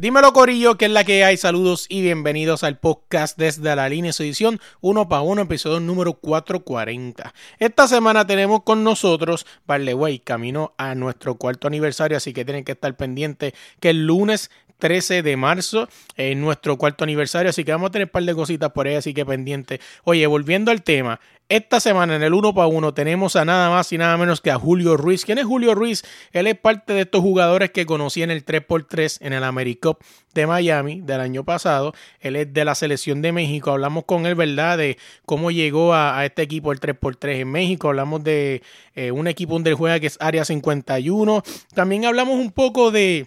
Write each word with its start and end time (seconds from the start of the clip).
Dímelo 0.00 0.32
Corillo, 0.32 0.78
que 0.78 0.84
es 0.84 0.92
la 0.92 1.02
que 1.02 1.24
hay. 1.24 1.36
Saludos 1.36 1.86
y 1.88 2.02
bienvenidos 2.02 2.62
al 2.62 2.78
podcast 2.78 3.36
desde 3.36 3.74
la 3.74 3.88
línea 3.88 4.12
su 4.12 4.22
edición 4.22 4.60
1 4.80 5.08
para 5.08 5.22
1, 5.22 5.42
episodio 5.42 5.80
número 5.80 6.14
440. 6.14 7.34
Esta 7.58 7.88
semana 7.88 8.24
tenemos 8.24 8.62
con 8.62 8.84
nosotros, 8.84 9.44
vale, 9.66 9.94
way, 9.94 10.20
camino 10.20 10.72
a 10.78 10.94
nuestro 10.94 11.34
cuarto 11.34 11.66
aniversario, 11.66 12.16
así 12.16 12.32
que 12.32 12.44
tienen 12.44 12.62
que 12.62 12.72
estar 12.72 12.96
pendientes 12.96 13.54
que 13.80 13.90
el 13.90 14.06
lunes 14.06 14.52
13 14.78 15.22
de 15.22 15.36
marzo, 15.36 15.88
en 16.16 16.40
nuestro 16.40 16.76
cuarto 16.76 17.04
aniversario, 17.04 17.50
así 17.50 17.64
que 17.64 17.72
vamos 17.72 17.88
a 17.88 17.92
tener 17.92 18.06
un 18.06 18.12
par 18.12 18.22
de 18.22 18.34
cositas 18.34 18.70
por 18.72 18.86
ahí, 18.86 18.94
así 18.94 19.12
que 19.14 19.26
pendiente. 19.26 19.80
Oye, 20.04 20.26
volviendo 20.26 20.70
al 20.70 20.82
tema, 20.82 21.20
esta 21.50 21.80
semana 21.80 22.14
en 22.14 22.22
el 22.22 22.34
1 22.34 22.52
para 22.52 22.66
1 22.66 22.92
tenemos 22.92 23.34
a 23.34 23.42
nada 23.46 23.70
más 23.70 23.90
y 23.94 23.96
nada 23.96 24.18
menos 24.18 24.42
que 24.42 24.50
a 24.50 24.58
Julio 24.58 24.98
Ruiz. 24.98 25.24
¿Quién 25.24 25.38
es 25.38 25.46
Julio 25.46 25.74
Ruiz? 25.74 26.04
Él 26.32 26.46
es 26.46 26.58
parte 26.58 26.92
de 26.92 27.00
estos 27.00 27.22
jugadores 27.22 27.70
que 27.70 27.86
conocí 27.86 28.22
en 28.22 28.30
el 28.30 28.44
3x3 28.44 29.16
en 29.22 29.32
el 29.32 29.42
AmeriCup 29.42 29.98
de 30.34 30.46
Miami 30.46 31.00
del 31.00 31.22
año 31.22 31.44
pasado. 31.44 31.94
Él 32.20 32.36
es 32.36 32.52
de 32.52 32.66
la 32.66 32.74
selección 32.74 33.22
de 33.22 33.32
México. 33.32 33.70
Hablamos 33.70 34.04
con 34.04 34.26
él, 34.26 34.34
¿verdad? 34.34 34.76
De 34.76 34.98
cómo 35.24 35.50
llegó 35.50 35.94
a, 35.94 36.22
este 36.26 36.42
equipo 36.42 36.70
el 36.70 36.80
3x3 36.80 37.40
en 37.40 37.50
México. 37.50 37.88
Hablamos 37.88 38.22
de 38.22 38.62
eh, 38.94 39.10
un 39.10 39.26
equipo 39.26 39.54
donde 39.54 39.70
él 39.70 39.76
juega 39.76 39.98
que 40.00 40.08
es 40.08 40.18
Área 40.20 40.44
51. 40.44 41.42
También 41.72 42.04
hablamos 42.04 42.34
un 42.34 42.52
poco 42.52 42.90
de 42.90 43.26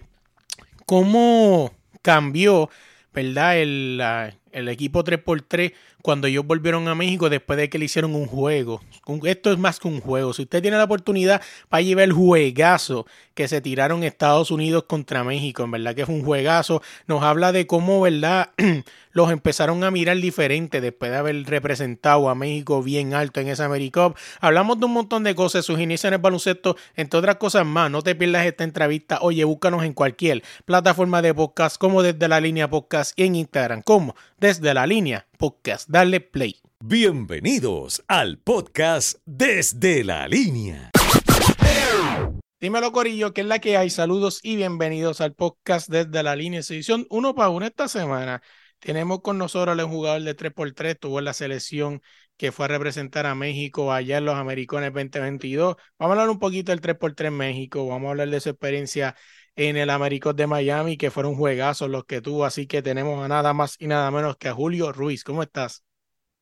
cómo 0.92 1.72
cambió, 2.02 2.68
¿verdad? 3.14 3.56
El, 3.56 3.98
el 4.52 4.68
equipo 4.68 5.02
3x3 5.02 5.72
cuando 6.02 6.26
ellos 6.26 6.44
volvieron 6.44 6.88
a 6.88 6.94
México 6.94 7.30
después 7.30 7.56
de 7.56 7.70
que 7.70 7.78
le 7.78 7.86
hicieron 7.86 8.14
un 8.14 8.26
juego. 8.26 8.82
Esto 9.24 9.52
es 9.52 9.58
más 9.58 9.78
que 9.78 9.88
un 9.88 10.00
juego. 10.00 10.32
Si 10.34 10.42
usted 10.42 10.60
tiene 10.60 10.76
la 10.76 10.84
oportunidad 10.84 11.40
para 11.68 11.82
llevar 11.82 12.04
el 12.04 12.12
juegazo 12.12 13.06
que 13.34 13.48
se 13.48 13.60
tiraron 13.60 14.02
Estados 14.02 14.50
Unidos 14.50 14.84
contra 14.84 15.24
México, 15.24 15.62
en 15.62 15.70
verdad 15.70 15.94
que 15.94 16.02
es 16.02 16.08
un 16.08 16.24
juegazo, 16.24 16.82
nos 17.06 17.22
habla 17.22 17.52
de 17.52 17.66
cómo, 17.66 18.00
¿verdad? 18.02 18.50
los 19.12 19.30
empezaron 19.30 19.84
a 19.84 19.90
mirar 19.90 20.16
diferente 20.18 20.80
después 20.80 21.10
de 21.10 21.18
haber 21.18 21.44
representado 21.44 22.28
a 22.28 22.34
México 22.34 22.82
bien 22.82 23.14
alto 23.14 23.40
en 23.40 23.48
esa 23.48 23.66
AmeriCup. 23.66 24.16
Hablamos 24.40 24.80
de 24.80 24.86
un 24.86 24.92
montón 24.92 25.24
de 25.24 25.34
cosas, 25.34 25.64
sus 25.64 25.78
inicios 25.78 26.08
en 26.08 26.14
el 26.14 26.20
baloncesto, 26.20 26.76
entre 26.96 27.18
otras 27.18 27.36
cosas 27.36 27.64
más. 27.64 27.90
No 27.90 28.02
te 28.02 28.14
pierdas 28.14 28.46
esta 28.46 28.64
entrevista. 28.64 29.18
Oye, 29.20 29.44
búscanos 29.44 29.84
en 29.84 29.92
cualquier 29.92 30.42
plataforma 30.64 31.22
de 31.22 31.34
podcast, 31.34 31.78
como 31.78 32.02
desde 32.02 32.28
la 32.28 32.40
línea 32.40 32.68
podcast 32.68 33.18
y 33.18 33.24
en 33.24 33.36
Instagram, 33.36 33.82
como 33.82 34.14
desde 34.38 34.74
la 34.74 34.86
línea 34.86 35.26
podcast. 35.42 35.88
Dale 35.88 36.20
play. 36.20 36.60
Bienvenidos 36.78 38.04
al 38.06 38.38
podcast 38.38 39.18
Desde 39.26 40.04
la 40.04 40.28
Línea. 40.28 40.92
Dímelo, 42.60 42.92
Corillo, 42.92 43.34
que 43.34 43.40
es 43.40 43.48
la 43.48 43.58
que 43.58 43.76
hay. 43.76 43.90
Saludos 43.90 44.38
y 44.44 44.54
bienvenidos 44.54 45.20
al 45.20 45.34
podcast 45.34 45.88
Desde 45.88 46.22
la 46.22 46.36
Línea, 46.36 46.60
edición 46.60 47.08
uno 47.10 47.34
para 47.34 47.48
uno 47.48 47.66
esta 47.66 47.88
semana. 47.88 48.40
Tenemos 48.78 49.20
con 49.22 49.36
nosotros 49.36 49.76
a 49.76 49.84
un 49.84 49.90
jugador 49.90 50.22
de 50.22 50.36
3x3, 50.36 50.96
tuvo 51.00 51.18
en 51.18 51.24
la 51.24 51.32
selección 51.32 52.02
que 52.36 52.52
fue 52.52 52.66
a 52.66 52.68
representar 52.68 53.26
a 53.26 53.34
México 53.34 53.92
allá 53.92 54.18
en 54.18 54.26
los 54.26 54.36
Americanos 54.36 54.92
2022. 54.92 55.74
Vamos 55.98 56.10
a 56.16 56.20
hablar 56.20 56.30
un 56.30 56.38
poquito 56.38 56.70
del 56.70 56.80
3x3 56.80 57.32
México, 57.32 57.84
vamos 57.88 58.06
a 58.06 58.10
hablar 58.10 58.28
de 58.30 58.40
su 58.40 58.50
experiencia 58.50 59.16
en 59.56 59.76
el 59.76 59.90
Americos 59.90 60.36
de 60.36 60.46
Miami, 60.46 60.96
que 60.96 61.10
fueron 61.10 61.34
juegazos 61.34 61.90
los 61.90 62.04
que 62.04 62.20
tuvo, 62.20 62.44
así 62.44 62.66
que 62.66 62.82
tenemos 62.82 63.24
a 63.24 63.28
nada 63.28 63.52
más 63.52 63.76
y 63.80 63.86
nada 63.86 64.10
menos 64.10 64.36
que 64.36 64.48
a 64.48 64.54
Julio 64.54 64.92
Ruiz. 64.92 65.24
¿Cómo 65.24 65.42
estás? 65.42 65.84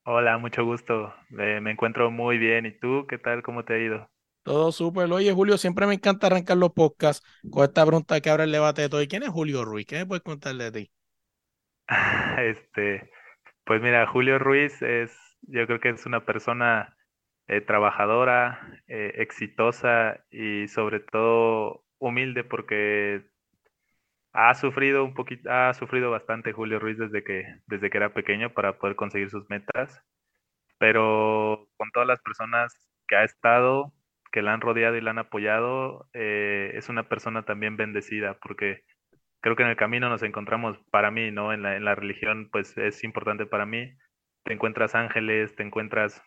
Hola, 0.04 0.38
mucho 0.38 0.64
gusto. 0.64 1.12
me 1.30 1.70
encuentro 1.70 2.10
muy 2.10 2.38
bien. 2.38 2.66
¿Y 2.66 2.72
tú 2.78 3.06
qué 3.08 3.18
tal? 3.18 3.42
¿Cómo 3.42 3.64
te 3.64 3.74
ha 3.74 3.78
ido? 3.78 4.10
Todo 4.42 4.72
súper. 4.72 5.12
Oye, 5.12 5.32
Julio, 5.32 5.58
siempre 5.58 5.86
me 5.86 5.94
encanta 5.94 6.26
arrancar 6.26 6.56
los 6.56 6.72
podcasts 6.72 7.26
con 7.50 7.64
esta 7.64 7.84
pregunta 7.84 8.20
que 8.20 8.30
abre 8.30 8.44
el 8.44 8.52
debate 8.52 8.82
de 8.82 8.88
todo. 8.88 9.02
¿Y 9.02 9.08
quién 9.08 9.22
es 9.22 9.28
Julio 9.28 9.64
Ruiz? 9.64 9.86
¿Qué 9.86 9.96
me 9.96 10.06
puedes 10.06 10.22
contar 10.22 10.54
de 10.56 10.72
ti? 10.72 10.90
Este, 12.38 13.10
pues 13.64 13.82
mira, 13.82 14.06
Julio 14.06 14.38
Ruiz 14.38 14.80
es, 14.82 15.12
yo 15.42 15.66
creo 15.66 15.80
que 15.80 15.90
es 15.90 16.06
una 16.06 16.24
persona 16.24 16.96
eh, 17.48 17.60
trabajadora, 17.60 18.82
eh, 18.86 19.12
exitosa 19.16 20.24
y 20.30 20.68
sobre 20.68 21.00
todo 21.00 21.84
humilde 22.00 22.44
porque 22.44 23.22
ha 24.32 24.54
sufrido 24.54 25.04
un 25.04 25.14
poquito, 25.14 25.50
ha 25.50 25.74
sufrido 25.74 26.10
bastante 26.10 26.52
Julio 26.52 26.78
Ruiz 26.78 26.98
desde 26.98 27.24
que, 27.24 27.44
desde 27.66 27.90
que 27.90 27.98
era 27.98 28.14
pequeño 28.14 28.52
para 28.52 28.78
poder 28.78 28.96
conseguir 28.96 29.30
sus 29.30 29.48
metas. 29.50 30.02
Pero 30.78 31.68
con 31.76 31.90
todas 31.92 32.08
las 32.08 32.20
personas 32.22 32.74
que 33.08 33.16
ha 33.16 33.24
estado, 33.24 33.92
que 34.32 34.42
la 34.42 34.54
han 34.54 34.60
rodeado 34.60 34.96
y 34.96 35.00
la 35.02 35.10
han 35.10 35.18
apoyado, 35.18 36.08
eh, 36.14 36.72
es 36.74 36.88
una 36.88 37.08
persona 37.08 37.44
también 37.44 37.76
bendecida, 37.76 38.38
porque 38.40 38.84
creo 39.40 39.56
que 39.56 39.64
en 39.64 39.70
el 39.70 39.76
camino 39.76 40.08
nos 40.08 40.22
encontramos, 40.22 40.78
para 40.90 41.10
mí, 41.10 41.30
¿no? 41.30 41.52
En 41.52 41.62
la, 41.62 41.76
en 41.76 41.84
la 41.84 41.94
religión, 41.94 42.48
pues 42.50 42.76
es 42.78 43.04
importante 43.04 43.46
para 43.46 43.66
mí. 43.66 43.92
Te 44.44 44.54
encuentras 44.54 44.94
ángeles, 44.94 45.54
te 45.56 45.62
encuentras 45.64 46.22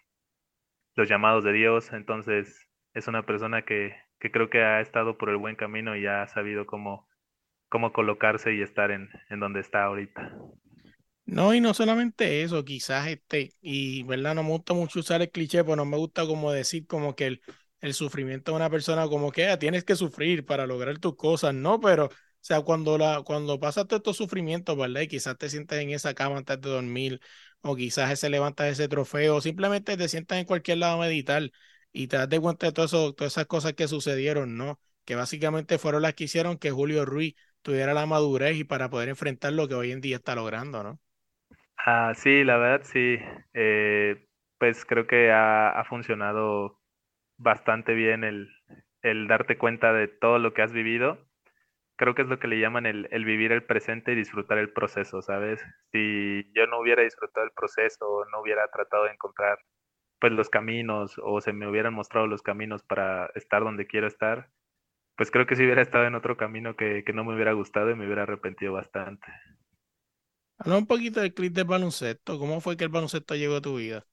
los 0.95 1.09
llamados 1.09 1.43
de 1.43 1.53
Dios, 1.53 1.91
entonces 1.93 2.69
es 2.93 3.07
una 3.07 3.23
persona 3.23 3.63
que, 3.63 3.95
que 4.23 4.31
creo 4.31 4.49
que 4.49 4.63
ha 4.63 4.79
estado 4.79 5.17
por 5.17 5.29
el 5.29 5.35
buen 5.35 5.57
camino 5.57 5.97
y 5.97 6.07
ha 6.07 6.25
sabido 6.29 6.65
cómo, 6.65 7.09
cómo 7.69 7.91
colocarse 7.91 8.55
y 8.55 8.61
estar 8.61 8.89
en, 8.91 9.09
en 9.29 9.41
donde 9.41 9.59
está 9.59 9.83
ahorita. 9.83 10.33
No, 11.25 11.53
y 11.53 11.61
no 11.61 11.73
solamente 11.73 12.43
eso, 12.43 12.63
quizás 12.65 13.07
este, 13.07 13.53
y 13.61 14.03
verdad, 14.03 14.35
no 14.35 14.43
me 14.43 14.49
gusta 14.49 14.73
mucho 14.73 14.99
usar 14.99 15.21
el 15.21 15.31
cliché, 15.31 15.63
pero 15.63 15.77
no 15.77 15.85
me 15.85 15.97
gusta 15.97 16.25
como 16.25 16.51
decir 16.51 16.85
como 16.85 17.15
que 17.15 17.27
el, 17.27 17.41
el 17.81 17.93
sufrimiento 17.93 18.51
de 18.51 18.57
una 18.57 18.69
persona 18.69 19.07
como 19.07 19.31
que 19.31 19.47
ah, 19.47 19.59
tienes 19.59 19.83
que 19.85 19.95
sufrir 19.95 20.45
para 20.45 20.67
lograr 20.67 20.99
tus 20.99 21.15
cosas, 21.15 21.53
no, 21.53 21.79
pero, 21.79 22.05
o 22.07 22.11
sea, 22.41 22.61
cuando 22.61 22.97
la, 22.97 23.23
cuando 23.25 23.59
pasas 23.59 23.87
todos 23.87 23.99
estos 23.99 24.17
sufrimientos, 24.17 24.77
¿verdad? 24.77 25.01
Y 25.01 25.07
quizás 25.07 25.37
te 25.37 25.49
sientas 25.49 25.79
en 25.79 25.91
esa 25.91 26.13
cama 26.13 26.37
antes 26.37 26.61
de 26.61 26.69
dormir, 26.69 27.19
o 27.61 27.75
quizás 27.75 28.19
se 28.19 28.29
levanta 28.29 28.67
ese 28.69 28.87
trofeo, 28.89 29.37
o 29.37 29.41
simplemente 29.41 29.97
te 29.97 30.09
sientas 30.09 30.39
en 30.39 30.45
cualquier 30.45 30.79
lado 30.79 30.97
meditar 30.99 31.49
y 31.93 32.07
te 32.07 32.17
das 32.17 32.29
de 32.29 32.41
cuenta 32.41 32.67
de 32.67 32.73
todas 32.73 32.93
esas 33.21 33.45
cosas 33.45 33.73
que 33.73 33.87
sucedieron, 33.87 34.57
¿no? 34.57 34.79
Que 35.05 35.15
básicamente 35.15 35.77
fueron 35.77 36.01
las 36.01 36.15
que 36.15 36.25
hicieron 36.25 36.57
que 36.57 36.71
Julio 36.71 37.05
Ruiz 37.05 37.35
tuviera 37.61 37.93
la 37.93 38.05
madurez 38.05 38.57
y 38.57 38.63
para 38.63 38.89
poder 38.89 39.09
enfrentar 39.09 39.53
lo 39.53 39.67
que 39.67 39.75
hoy 39.75 39.91
en 39.91 40.01
día 40.01 40.17
está 40.17 40.35
logrando, 40.35 40.83
¿no? 40.83 40.99
Ah, 41.77 42.13
sí, 42.15 42.43
la 42.43 42.57
verdad 42.57 42.85
sí. 42.85 43.17
Eh, 43.53 44.27
pues 44.57 44.85
creo 44.85 45.05
que 45.07 45.31
ha, 45.31 45.83
funcionado 45.87 46.79
bastante 47.37 47.93
bien 47.93 48.23
el, 48.23 48.49
el, 49.01 49.27
darte 49.27 49.57
cuenta 49.57 49.93
de 49.93 50.07
todo 50.07 50.39
lo 50.39 50.53
que 50.53 50.61
has 50.61 50.71
vivido. 50.71 51.19
Creo 51.97 52.15
que 52.15 52.23
es 52.23 52.27
lo 52.27 52.39
que 52.39 52.47
le 52.47 52.59
llaman 52.59 52.85
el, 52.85 53.07
el, 53.11 53.25
vivir 53.25 53.51
el 53.51 53.63
presente 53.65 54.13
y 54.13 54.15
disfrutar 54.15 54.57
el 54.57 54.71
proceso, 54.73 55.21
¿sabes? 55.21 55.61
Si 55.91 56.51
yo 56.55 56.65
no 56.67 56.79
hubiera 56.79 57.03
disfrutado 57.03 57.45
el 57.45 57.51
proceso, 57.51 58.25
no 58.31 58.41
hubiera 58.41 58.67
tratado 58.69 59.05
de 59.05 59.11
encontrar 59.11 59.59
pues 60.23 60.31
los 60.31 60.49
caminos 60.49 61.19
o 61.21 61.41
se 61.41 61.51
me 61.51 61.67
hubieran 61.67 61.93
mostrado 61.93 62.27
los 62.27 62.41
caminos 62.41 62.81
para 62.81 63.29
estar 63.35 63.61
donde 63.61 63.87
quiero 63.87 64.07
estar, 64.07 64.47
pues 65.17 65.29
creo 65.31 65.45
que 65.45 65.57
si 65.57 65.65
hubiera 65.65 65.81
estado 65.81 66.05
en 66.05 66.15
otro 66.15 66.37
camino 66.37 66.77
que, 66.77 67.03
no 67.13 67.25
me 67.25 67.35
hubiera 67.35 67.51
gustado 67.51 67.91
y 67.91 67.95
me 67.95 68.05
hubiera 68.05 68.23
arrepentido 68.23 68.71
bastante. 68.71 69.27
Habla 70.59 70.77
un 70.77 70.87
poquito 70.87 71.19
del 71.19 71.33
clip 71.33 71.51
del 71.51 71.65
baloncesto. 71.65 72.39
¿Cómo 72.39 72.61
fue 72.61 72.77
que 72.77 72.85
el 72.85 72.89
baloncesto 72.89 73.35
llegó 73.35 73.57
a 73.57 73.61
tu 73.61 73.75
vida? 73.75 74.05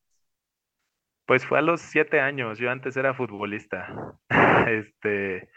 Pues 1.26 1.46
fue 1.46 1.60
a 1.60 1.62
los 1.62 1.80
siete 1.80 2.18
años. 2.18 2.58
Yo 2.58 2.72
antes 2.72 2.96
era 2.96 3.14
futbolista. 3.14 4.18
este, 4.66 5.48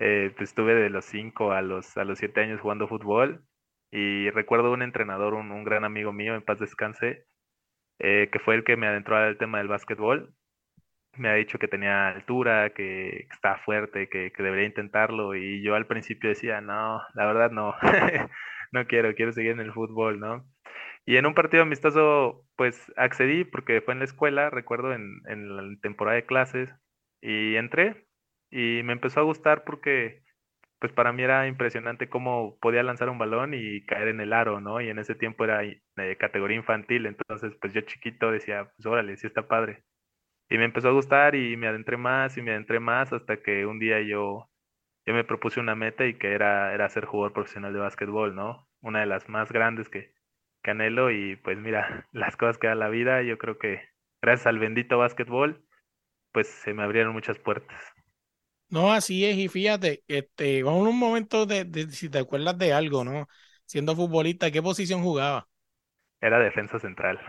eh, 0.00 0.32
pues 0.36 0.48
estuve 0.50 0.74
de 0.74 0.90
los 0.90 1.04
cinco 1.04 1.52
a 1.52 1.62
los, 1.62 1.96
a 1.96 2.02
los 2.02 2.18
siete 2.18 2.40
años 2.40 2.60
jugando 2.60 2.88
fútbol. 2.88 3.44
Y 3.92 4.30
recuerdo 4.30 4.72
un 4.72 4.82
entrenador, 4.82 5.34
un, 5.34 5.52
un 5.52 5.62
gran 5.62 5.84
amigo 5.84 6.12
mío, 6.12 6.34
en 6.34 6.42
paz 6.42 6.58
descanse, 6.58 7.24
eh, 8.02 8.28
que 8.32 8.38
fue 8.40 8.56
el 8.56 8.64
que 8.64 8.76
me 8.76 8.88
adentró 8.88 9.16
al 9.16 9.38
tema 9.38 9.58
del 9.58 9.68
básquetbol. 9.68 10.34
Me 11.16 11.28
ha 11.28 11.34
dicho 11.34 11.58
que 11.58 11.68
tenía 11.68 12.08
altura, 12.08 12.70
que 12.74 13.28
estaba 13.30 13.58
fuerte, 13.58 14.08
que, 14.08 14.32
que, 14.32 14.42
debería 14.42 14.66
intentarlo 14.66 15.34
y 15.34 15.62
yo 15.62 15.74
al 15.74 15.86
principio 15.86 16.30
decía, 16.30 16.60
no, 16.60 17.02
la 17.14 17.26
verdad 17.26 17.50
no, 17.50 17.74
no 18.72 18.86
quiero, 18.86 19.14
quiero 19.14 19.32
seguir 19.32 19.52
en 19.52 19.60
el 19.60 19.72
fútbol, 19.72 20.20
¿no? 20.20 20.44
Y 21.06 21.16
en 21.16 21.26
un 21.26 21.34
partido 21.34 21.62
amistoso, 21.64 22.44
pues 22.56 22.92
accedí 22.96 23.44
porque 23.44 23.82
fue 23.82 23.94
en 23.94 24.00
la 24.00 24.06
escuela, 24.06 24.50
recuerdo, 24.50 24.94
en, 24.94 25.20
en 25.28 25.56
la 25.56 25.62
temporada 25.82 26.16
de 26.16 26.26
clases, 26.26 26.74
y 27.20 27.56
entré 27.56 28.06
y 28.50 28.82
me 28.84 28.92
empezó 28.92 29.20
a 29.20 29.24
gustar 29.24 29.64
porque 29.64 30.22
pues 30.82 30.92
para 30.92 31.12
mí 31.12 31.22
era 31.22 31.46
impresionante 31.46 32.08
cómo 32.08 32.58
podía 32.60 32.82
lanzar 32.82 33.08
un 33.08 33.18
balón 33.18 33.54
y 33.54 33.86
caer 33.86 34.08
en 34.08 34.20
el 34.20 34.32
aro, 34.32 34.60
¿no? 34.60 34.80
Y 34.80 34.88
en 34.88 34.98
ese 34.98 35.14
tiempo 35.14 35.44
era 35.44 35.60
de 35.60 36.16
categoría 36.18 36.56
infantil, 36.56 37.06
entonces 37.06 37.54
pues 37.60 37.72
yo 37.72 37.82
chiquito 37.82 38.32
decía, 38.32 38.64
pues 38.76 38.86
órale, 38.86 39.16
sí 39.16 39.28
está 39.28 39.46
padre. 39.46 39.84
Y 40.50 40.58
me 40.58 40.64
empezó 40.66 40.88
a 40.88 40.92
gustar 40.92 41.34
y 41.36 41.56
me 41.56 41.68
adentré 41.68 41.96
más 41.96 42.36
y 42.38 42.42
me 42.42 42.52
adentré 42.52 42.80
más 42.80 43.12
hasta 43.12 43.42
que 43.42 43.66
un 43.66 43.78
día 43.78 44.00
yo, 44.02 44.50
yo 45.06 45.14
me 45.14 45.24
propuse 45.24 45.60
una 45.60 45.74
meta 45.76 46.06
y 46.06 46.14
que 46.14 46.32
era, 46.34 46.74
era 46.74 46.88
ser 46.90 47.06
jugador 47.06 47.32
profesional 47.34 47.72
de 47.74 47.80
básquetbol, 47.80 48.34
¿no? 48.34 48.68
Una 48.80 49.00
de 49.00 49.06
las 49.06 49.28
más 49.28 49.52
grandes 49.52 49.88
que, 49.88 50.14
que 50.64 50.72
anhelo 50.72 51.10
y 51.12 51.36
pues 51.36 51.58
mira, 51.58 52.08
las 52.12 52.36
cosas 52.36 52.58
que 52.58 52.68
da 52.68 52.74
la 52.74 52.88
vida, 52.88 53.22
yo 53.22 53.38
creo 53.38 53.58
que 53.58 53.82
gracias 54.22 54.46
al 54.48 54.58
bendito 54.58 54.98
básquetbol, 54.98 55.64
pues 56.32 56.48
se 56.48 56.74
me 56.74 56.82
abrieron 56.82 57.12
muchas 57.14 57.38
puertas. 57.38 57.91
No, 58.72 58.90
así 58.92 59.24
es, 59.26 59.36
y 59.36 59.48
fíjate, 59.48 60.02
este, 60.08 60.62
vamos 60.62 60.86
a 60.86 60.90
un 60.90 60.98
momento 60.98 61.44
de, 61.46 61.88
si 61.90 62.08
te 62.08 62.18
acuerdas 62.18 62.56
de 62.58 62.72
algo, 62.72 63.04
¿no? 63.04 63.28
Siendo 63.66 63.94
futbolista, 63.94 64.50
¿qué 64.50 64.62
posición 64.62 65.02
jugaba? 65.02 65.48
Era 66.22 66.38
defensa 66.38 66.78
central. 66.78 67.20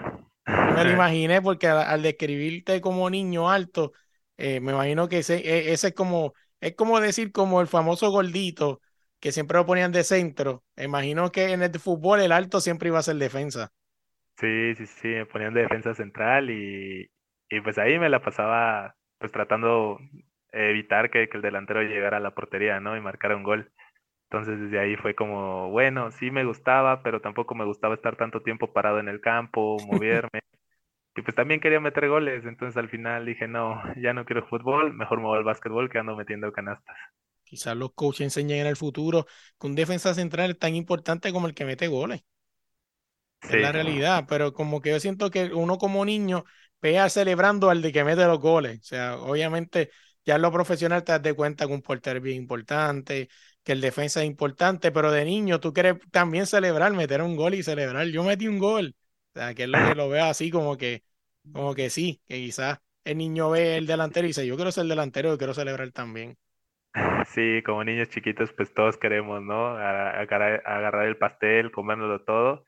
Me 0.69 0.83
lo 0.83 0.91
imaginé 0.91 1.41
porque 1.41 1.67
al, 1.67 2.01
describirte 2.01 2.81
como 2.81 3.09
niño 3.09 3.49
alto, 3.51 3.93
eh, 4.37 4.59
me 4.59 4.71
imagino 4.71 5.07
que 5.09 5.19
ese, 5.19 5.35
e, 5.37 5.73
ese 5.73 5.89
es 5.89 5.93
como, 5.93 6.33
es 6.61 6.75
como 6.75 6.99
decir 6.99 7.31
como 7.31 7.61
el 7.61 7.67
famoso 7.67 8.09
gordito 8.11 8.81
que 9.19 9.31
siempre 9.31 9.57
lo 9.57 9.65
ponían 9.65 9.91
de 9.91 10.03
centro. 10.03 10.63
Me 10.75 10.85
imagino 10.85 11.31
que 11.31 11.51
en 11.53 11.61
el 11.63 11.79
fútbol 11.79 12.21
el 12.21 12.31
alto 12.31 12.61
siempre 12.61 12.89
iba 12.89 12.99
a 12.99 13.03
ser 13.03 13.17
defensa. 13.17 13.71
Sí, 14.37 14.75
sí, 14.75 14.85
sí, 14.87 15.07
me 15.09 15.25
ponían 15.25 15.53
de 15.53 15.61
defensa 15.61 15.93
central 15.93 16.49
y, 16.49 17.09
y 17.49 17.61
pues 17.61 17.77
ahí 17.77 17.99
me 17.99 18.09
la 18.09 18.21
pasaba 18.21 18.95
pues 19.19 19.31
tratando 19.31 19.99
evitar 20.53 21.09
que, 21.09 21.27
que, 21.27 21.37
el 21.37 21.43
delantero 21.43 21.81
llegara 21.81 22.17
a 22.17 22.19
la 22.19 22.35
portería, 22.35 22.79
¿no? 22.79 22.95
Y 22.95 23.01
marcara 23.01 23.35
un 23.35 23.43
gol. 23.43 23.71
Entonces 24.29 24.59
desde 24.59 24.79
ahí 24.79 24.95
fue 24.95 25.13
como, 25.13 25.69
bueno, 25.69 26.09
sí 26.11 26.31
me 26.31 26.43
gustaba, 26.43 27.03
pero 27.03 27.21
tampoco 27.21 27.53
me 27.53 27.65
gustaba 27.65 27.93
estar 27.93 28.15
tanto 28.15 28.41
tiempo 28.41 28.73
parado 28.73 28.99
en 28.99 29.07
el 29.07 29.21
campo, 29.21 29.77
moverme. 29.87 30.39
y 31.15 31.21
pues 31.21 31.35
también 31.35 31.59
quería 31.59 31.79
meter 31.79 32.09
goles, 32.09 32.43
entonces 32.45 32.75
al 32.77 32.89
final 32.89 33.27
dije, 33.27 33.47
no, 33.47 33.79
ya 33.95 34.13
no 34.13 34.25
quiero 34.25 34.47
fútbol, 34.47 34.93
mejor 34.93 35.19
me 35.19 35.25
voy 35.25 35.37
al 35.37 35.43
básquetbol 35.43 35.89
que 35.89 35.99
ando 35.99 36.15
metiendo 36.15 36.51
canastas. 36.51 36.95
Quizás 37.43 37.77
los 37.77 37.93
coaches 37.93 38.21
enseñen 38.21 38.61
en 38.61 38.67
el 38.67 38.75
futuro 38.75 39.27
que 39.59 39.67
un 39.67 39.75
defensa 39.75 40.15
central 40.15 40.51
es 40.51 40.57
tan 40.57 40.73
importante 40.73 41.31
como 41.31 41.45
el 41.45 41.53
que 41.53 41.65
mete 41.65 41.87
goles. 41.87 42.23
Es 43.43 43.61
la 43.61 43.71
realidad, 43.71 44.25
pero 44.27 44.53
como 44.53 44.81
que 44.81 44.89
yo 44.89 44.99
siento 44.99 45.29
que 45.29 45.53
uno 45.53 45.77
como 45.77 46.05
niño 46.05 46.45
vea 46.81 47.09
celebrando 47.09 47.69
al 47.69 47.81
de 47.81 47.91
que 47.91 48.03
mete 48.03 48.25
los 48.25 48.39
goles. 48.39 48.79
O 48.79 48.83
sea, 48.83 49.17
obviamente 49.17 49.91
ya 50.25 50.35
en 50.35 50.41
lo 50.41 50.51
profesional 50.51 51.03
te 51.03 51.11
das 51.13 51.21
de 51.21 51.33
cuenta 51.33 51.67
que 51.67 51.73
un 51.73 51.81
portero 51.81 52.17
es 52.17 52.23
bien 52.23 52.37
importante, 52.37 53.29
que 53.63 53.71
el 53.73 53.81
defensa 53.81 54.21
es 54.21 54.27
importante, 54.27 54.91
pero 54.91 55.11
de 55.11 55.25
niño 55.25 55.59
tú 55.59 55.73
quieres 55.73 55.95
también 56.11 56.47
celebrar, 56.47 56.93
meter 56.93 57.21
un 57.21 57.35
gol 57.35 57.53
y 57.55 57.63
celebrar. 57.63 58.07
Yo 58.07 58.23
metí 58.23 58.47
un 58.47 58.59
gol. 58.59 58.95
O 59.35 59.39
sea, 59.39 59.53
que 59.53 59.63
es 59.63 59.69
lo 59.69 59.81
que 59.83 59.95
lo 59.95 60.09
veo 60.09 60.25
así 60.25 60.51
como 60.51 60.77
que, 60.77 61.03
como 61.51 61.73
que 61.75 61.89
sí, 61.89 62.21
que 62.27 62.35
quizás 62.37 62.79
el 63.03 63.17
niño 63.17 63.49
ve 63.51 63.77
el 63.77 63.87
delantero 63.87 64.25
y 64.25 64.29
dice, 64.29 64.45
yo 64.47 64.55
quiero 64.55 64.71
ser 64.71 64.85
delantero, 64.85 65.29
yo 65.31 65.37
quiero 65.37 65.53
celebrar 65.53 65.91
también. 65.91 66.37
Sí, 67.27 67.61
como 67.65 67.83
niños 67.83 68.09
chiquitos, 68.09 68.53
pues 68.53 68.73
todos 68.73 68.97
queremos, 68.97 69.41
¿no? 69.41 69.67
Agarrar, 69.77 70.61
agarrar 70.65 71.07
el 71.07 71.17
pastel, 71.17 71.71
comérnoslo 71.71 72.21
todo. 72.23 72.65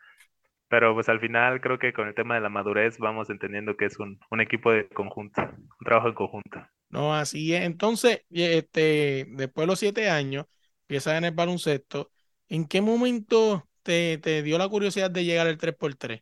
Pero 0.69 0.93
pues 0.95 1.09
al 1.09 1.19
final 1.21 1.61
creo 1.61 1.79
que 1.79 1.93
con 1.93 2.07
el 2.07 2.15
tema 2.15 2.35
de 2.35 2.41
la 2.41 2.49
madurez 2.49 2.97
vamos 2.99 3.29
entendiendo 3.29 3.77
que 3.77 3.85
es 3.85 3.99
un, 3.99 4.19
un 4.31 4.41
equipo 4.41 4.71
de 4.71 4.89
conjunto, 4.89 5.41
un 5.43 5.85
trabajo 5.85 6.09
en 6.09 6.15
conjunto. 6.15 6.67
No, 6.89 7.13
así 7.15 7.53
es. 7.53 7.63
Entonces, 7.63 8.21
este, 8.29 9.25
después 9.31 9.63
de 9.63 9.67
los 9.67 9.79
siete 9.79 10.09
años, 10.09 10.45
empiezas 10.81 11.17
en 11.17 11.25
el 11.25 11.31
baloncesto. 11.33 12.11
¿En 12.47 12.65
qué 12.67 12.81
momento 12.81 13.67
te, 13.83 14.17
te 14.19 14.43
dio 14.43 14.57
la 14.57 14.69
curiosidad 14.69 15.11
de 15.11 15.25
llegar 15.25 15.47
al 15.47 15.57
3x3? 15.57 16.21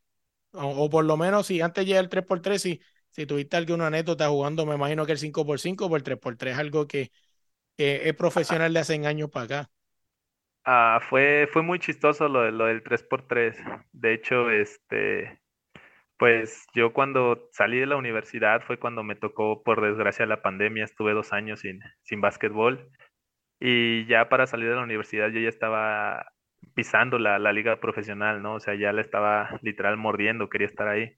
O, 0.53 0.89
por 0.89 1.05
lo 1.05 1.17
menos, 1.17 1.47
si 1.47 1.61
antes 1.61 1.85
llega 1.85 1.99
el 1.99 2.09
3x3, 2.09 2.61
si, 2.61 2.81
si 3.11 3.25
tuviste 3.25 3.57
alguna 3.57 3.87
anécdota 3.87 4.29
jugando, 4.29 4.65
me 4.65 4.75
imagino 4.75 5.05
que 5.05 5.11
el 5.13 5.17
5x5 5.19 5.85
o 5.87 5.95
el 5.95 6.03
3x3 6.03 6.53
es 6.53 6.59
algo 6.59 6.87
que, 6.87 7.11
que 7.77 8.09
es 8.09 8.15
profesional 8.15 8.73
de 8.73 8.79
hace 8.81 8.95
años 9.07 9.29
para 9.31 9.45
acá. 9.45 9.71
Ah, 10.65 10.99
fue, 11.09 11.47
fue 11.51 11.61
muy 11.61 11.79
chistoso 11.79 12.27
lo, 12.29 12.49
lo 12.51 12.65
del 12.65 12.83
3x3. 12.83 13.57
De 13.91 14.13
hecho, 14.13 14.49
este, 14.49 15.41
pues 16.17 16.65
yo 16.73 16.93
cuando 16.93 17.49
salí 17.51 17.79
de 17.79 17.85
la 17.85 17.97
universidad 17.97 18.61
fue 18.61 18.79
cuando 18.79 19.03
me 19.03 19.15
tocó, 19.15 19.63
por 19.63 19.81
desgracia, 19.81 20.25
la 20.25 20.41
pandemia. 20.41 20.85
Estuve 20.85 21.13
dos 21.13 21.33
años 21.33 21.61
sin, 21.61 21.81
sin 22.03 22.21
básquetbol. 22.21 22.89
Y 23.59 24.05
ya 24.05 24.29
para 24.29 24.47
salir 24.47 24.69
de 24.69 24.75
la 24.75 24.83
universidad 24.83 25.29
yo 25.29 25.39
ya 25.39 25.49
estaba 25.49 26.33
pisando 26.75 27.19
la, 27.19 27.39
la 27.39 27.53
liga 27.53 27.79
profesional, 27.79 28.41
¿no? 28.41 28.55
O 28.55 28.59
sea, 28.59 28.75
ya 28.75 28.93
la 28.93 29.01
estaba 29.01 29.59
literal 29.61 29.97
mordiendo, 29.97 30.49
quería 30.49 30.67
estar 30.67 30.87
ahí. 30.87 31.15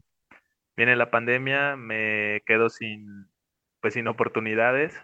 Viene 0.77 0.95
la 0.95 1.11
pandemia, 1.11 1.75
me 1.75 2.41
quedo 2.45 2.69
sin, 2.69 3.27
pues 3.81 3.93
sin 3.93 4.07
oportunidades. 4.07 5.01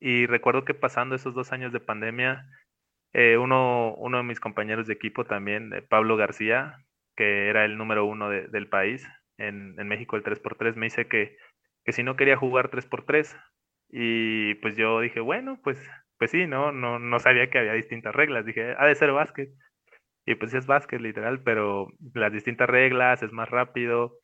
Y 0.00 0.26
recuerdo 0.26 0.64
que 0.64 0.74
pasando 0.74 1.14
esos 1.14 1.34
dos 1.34 1.52
años 1.52 1.72
de 1.72 1.80
pandemia, 1.80 2.46
eh, 3.12 3.38
uno, 3.38 3.94
uno 3.94 4.18
de 4.18 4.24
mis 4.24 4.40
compañeros 4.40 4.86
de 4.86 4.94
equipo 4.94 5.24
también, 5.24 5.72
eh, 5.72 5.82
Pablo 5.82 6.16
García, 6.16 6.85
que 7.16 7.48
era 7.48 7.64
el 7.64 7.78
número 7.78 8.04
uno 8.04 8.28
del 8.28 8.68
país 8.68 9.08
en, 9.38 9.74
México, 9.88 10.16
el 10.16 10.22
3x3, 10.22 10.76
me 10.76 10.86
dice 10.86 11.06
que, 11.08 11.36
que 11.84 11.92
si 11.92 12.02
no 12.02 12.16
quería 12.16 12.36
jugar 12.36 12.70
3x3. 12.70 13.36
Y 13.88 14.54
pues 14.56 14.76
yo 14.76 15.00
dije, 15.00 15.20
bueno, 15.20 15.60
pues, 15.62 15.78
pues 16.18 16.30
sí, 16.30 16.46
¿no? 16.46 16.72
No, 16.72 16.98
no 16.98 17.18
sabía 17.18 17.50
que 17.50 17.58
había 17.58 17.72
distintas 17.72 18.14
reglas. 18.14 18.44
Dije, 18.44 18.74
ha 18.78 18.86
de 18.86 18.94
ser 18.94 19.12
básquet. 19.12 19.50
Y 20.26 20.34
pues 20.34 20.54
es 20.54 20.66
básquet 20.66 21.00
literal, 21.00 21.42
pero 21.42 21.88
las 22.14 22.32
distintas 22.32 22.68
reglas, 22.68 23.22
es 23.22 23.32
más 23.32 23.48
rápido. 23.48 24.18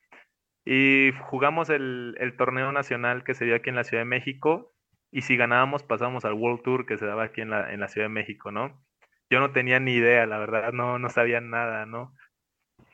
Y 0.64 1.12
jugamos 1.28 1.70
el, 1.70 2.34
torneo 2.36 2.72
nacional 2.72 3.24
que 3.24 3.34
se 3.34 3.44
dio 3.44 3.54
aquí 3.54 3.70
en 3.70 3.76
la 3.76 3.84
Ciudad 3.84 4.02
de 4.02 4.08
México 4.08 4.72
y 5.10 5.22
si 5.22 5.36
ganábamos 5.36 5.82
pasamos 5.82 6.24
al 6.24 6.34
World 6.34 6.62
Tour 6.62 6.86
que 6.86 6.96
se 6.96 7.06
daba 7.06 7.24
aquí 7.24 7.40
en 7.40 7.50
la, 7.50 7.72
en 7.72 7.80
la 7.80 7.88
Ciudad 7.88 8.06
de 8.06 8.14
México, 8.14 8.50
¿no? 8.50 8.82
Yo 9.28 9.40
no 9.40 9.52
tenía 9.52 9.80
ni 9.80 9.94
idea, 9.94 10.24
la 10.26 10.38
verdad, 10.38 10.72
no, 10.72 10.98
no 10.98 11.08
sabía 11.08 11.40
nada, 11.40 11.86
¿no? 11.86 12.14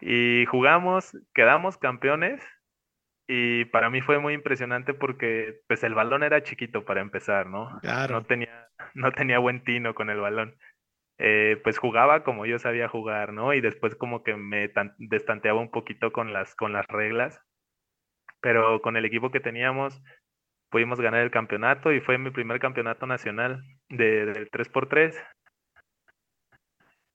Y 0.00 0.46
jugamos, 0.46 1.16
quedamos 1.34 1.76
campeones 1.76 2.42
y 3.26 3.66
para 3.66 3.90
mí 3.90 4.00
fue 4.00 4.18
muy 4.18 4.32
impresionante 4.32 4.94
porque 4.94 5.60
pues 5.66 5.84
el 5.84 5.94
balón 5.94 6.22
era 6.22 6.42
chiquito 6.42 6.84
para 6.84 7.00
empezar, 7.00 7.46
¿no? 7.46 7.78
Claro. 7.80 8.14
No 8.14 8.24
tenía, 8.24 8.68
no 8.94 9.12
tenía 9.12 9.38
buen 9.38 9.62
tino 9.64 9.94
con 9.94 10.10
el 10.10 10.20
balón. 10.20 10.56
Eh, 11.18 11.60
pues 11.64 11.78
jugaba 11.78 12.22
como 12.22 12.46
yo 12.46 12.58
sabía 12.58 12.88
jugar, 12.88 13.32
¿no? 13.32 13.52
Y 13.52 13.60
después 13.60 13.96
como 13.96 14.22
que 14.22 14.36
me 14.36 14.70
destanteaba 14.98 15.60
un 15.60 15.70
poquito 15.70 16.12
con 16.12 16.32
las, 16.32 16.54
con 16.54 16.72
las 16.72 16.86
reglas. 16.86 17.42
Pero 18.40 18.80
con 18.80 18.96
el 18.96 19.04
equipo 19.04 19.32
que 19.32 19.40
teníamos, 19.40 20.00
pudimos 20.70 21.00
ganar 21.00 21.20
el 21.22 21.30
campeonato 21.30 21.92
y 21.92 22.00
fue 22.00 22.18
mi 22.18 22.30
primer 22.30 22.60
campeonato 22.60 23.06
nacional 23.06 23.62
de, 23.88 24.26
del 24.26 24.50
3x3 24.50 25.14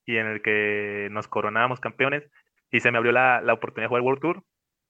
y 0.06 0.18
en 0.18 0.28
el 0.28 0.42
que 0.42 1.08
nos 1.12 1.28
coronábamos 1.30 1.80
campeones 1.80 2.30
y 2.74 2.82
se 2.82 2.92
me 2.92 2.98
abrió 2.98 3.14
la, 3.14 3.42
la 3.42 3.54
oportunidad 3.54 3.86
de 3.86 3.90
jugar 3.90 4.02
World 4.04 4.22
Tour. 4.22 4.44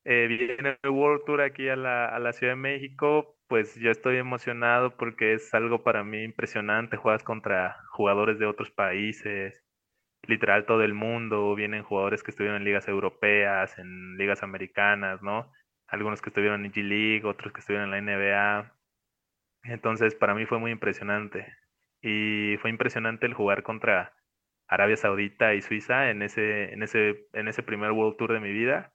Eh, 0.05 0.27
viene 0.27 0.79
el 0.81 0.89
World 0.89 1.25
Tour 1.25 1.41
aquí 1.41 1.69
a 1.69 1.75
la, 1.75 2.07
a 2.07 2.17
la 2.19 2.33
Ciudad 2.33 2.53
de 2.53 2.57
México, 2.57 3.37
pues 3.47 3.75
yo 3.75 3.91
estoy 3.91 4.17
emocionado 4.17 4.97
porque 4.97 5.33
es 5.33 5.53
algo 5.53 5.83
para 5.83 6.03
mí 6.03 6.23
impresionante. 6.23 6.97
Juegas 6.97 7.23
contra 7.23 7.77
jugadores 7.91 8.39
de 8.39 8.47
otros 8.47 8.71
países, 8.71 9.61
literal 10.27 10.65
todo 10.65 10.81
el 10.83 10.95
mundo. 10.95 11.53
Vienen 11.53 11.83
jugadores 11.83 12.23
que 12.23 12.31
estuvieron 12.31 12.57
en 12.57 12.65
ligas 12.65 12.87
europeas, 12.87 13.77
en 13.77 14.17
ligas 14.17 14.41
americanas, 14.41 15.21
¿no? 15.21 15.51
algunos 15.93 16.23
que 16.23 16.29
estuvieron 16.29 16.65
en 16.65 16.71
G 16.71 16.83
League, 16.83 17.25
otros 17.25 17.53
que 17.53 17.59
estuvieron 17.59 17.93
en 17.93 18.05
la 18.05 18.17
NBA. 18.17 18.73
Entonces, 19.63 20.15
para 20.15 20.33
mí 20.33 20.45
fue 20.47 20.57
muy 20.57 20.71
impresionante. 20.71 21.45
Y 22.01 22.57
fue 22.61 22.71
impresionante 22.71 23.27
el 23.27 23.35
jugar 23.35 23.61
contra 23.61 24.11
Arabia 24.67 24.97
Saudita 24.97 25.53
y 25.53 25.61
Suiza 25.61 26.09
en 26.09 26.21
ese, 26.21 26.73
en 26.73 26.83
ese, 26.83 27.27
en 27.33 27.47
ese 27.47 27.63
primer 27.63 27.91
World 27.91 28.17
Tour 28.17 28.33
de 28.33 28.39
mi 28.39 28.51
vida. 28.51 28.93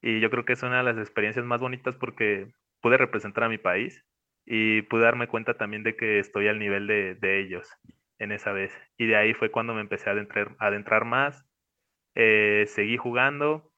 Y 0.00 0.20
yo 0.20 0.30
creo 0.30 0.44
que 0.44 0.52
es 0.54 0.62
una 0.62 0.78
de 0.78 0.84
las 0.84 0.98
experiencias 0.98 1.44
más 1.44 1.60
bonitas 1.60 1.96
porque 1.96 2.52
pude 2.80 2.96
representar 2.96 3.44
a 3.44 3.48
mi 3.48 3.58
país 3.58 4.04
y 4.46 4.82
pude 4.82 5.02
darme 5.02 5.28
cuenta 5.28 5.54
también 5.54 5.82
de 5.82 5.96
que 5.96 6.18
estoy 6.18 6.48
al 6.48 6.58
nivel 6.58 6.86
de, 6.86 7.14
de 7.16 7.40
ellos 7.40 7.68
en 8.18 8.32
esa 8.32 8.52
vez. 8.52 8.72
Y 8.96 9.06
de 9.06 9.16
ahí 9.16 9.34
fue 9.34 9.50
cuando 9.50 9.74
me 9.74 9.80
empecé 9.80 10.08
a 10.08 10.12
adentrar, 10.12 10.56
a 10.58 10.66
adentrar 10.68 11.04
más. 11.04 11.44
Eh, 12.14 12.64
seguí 12.66 12.96
jugando 12.96 13.72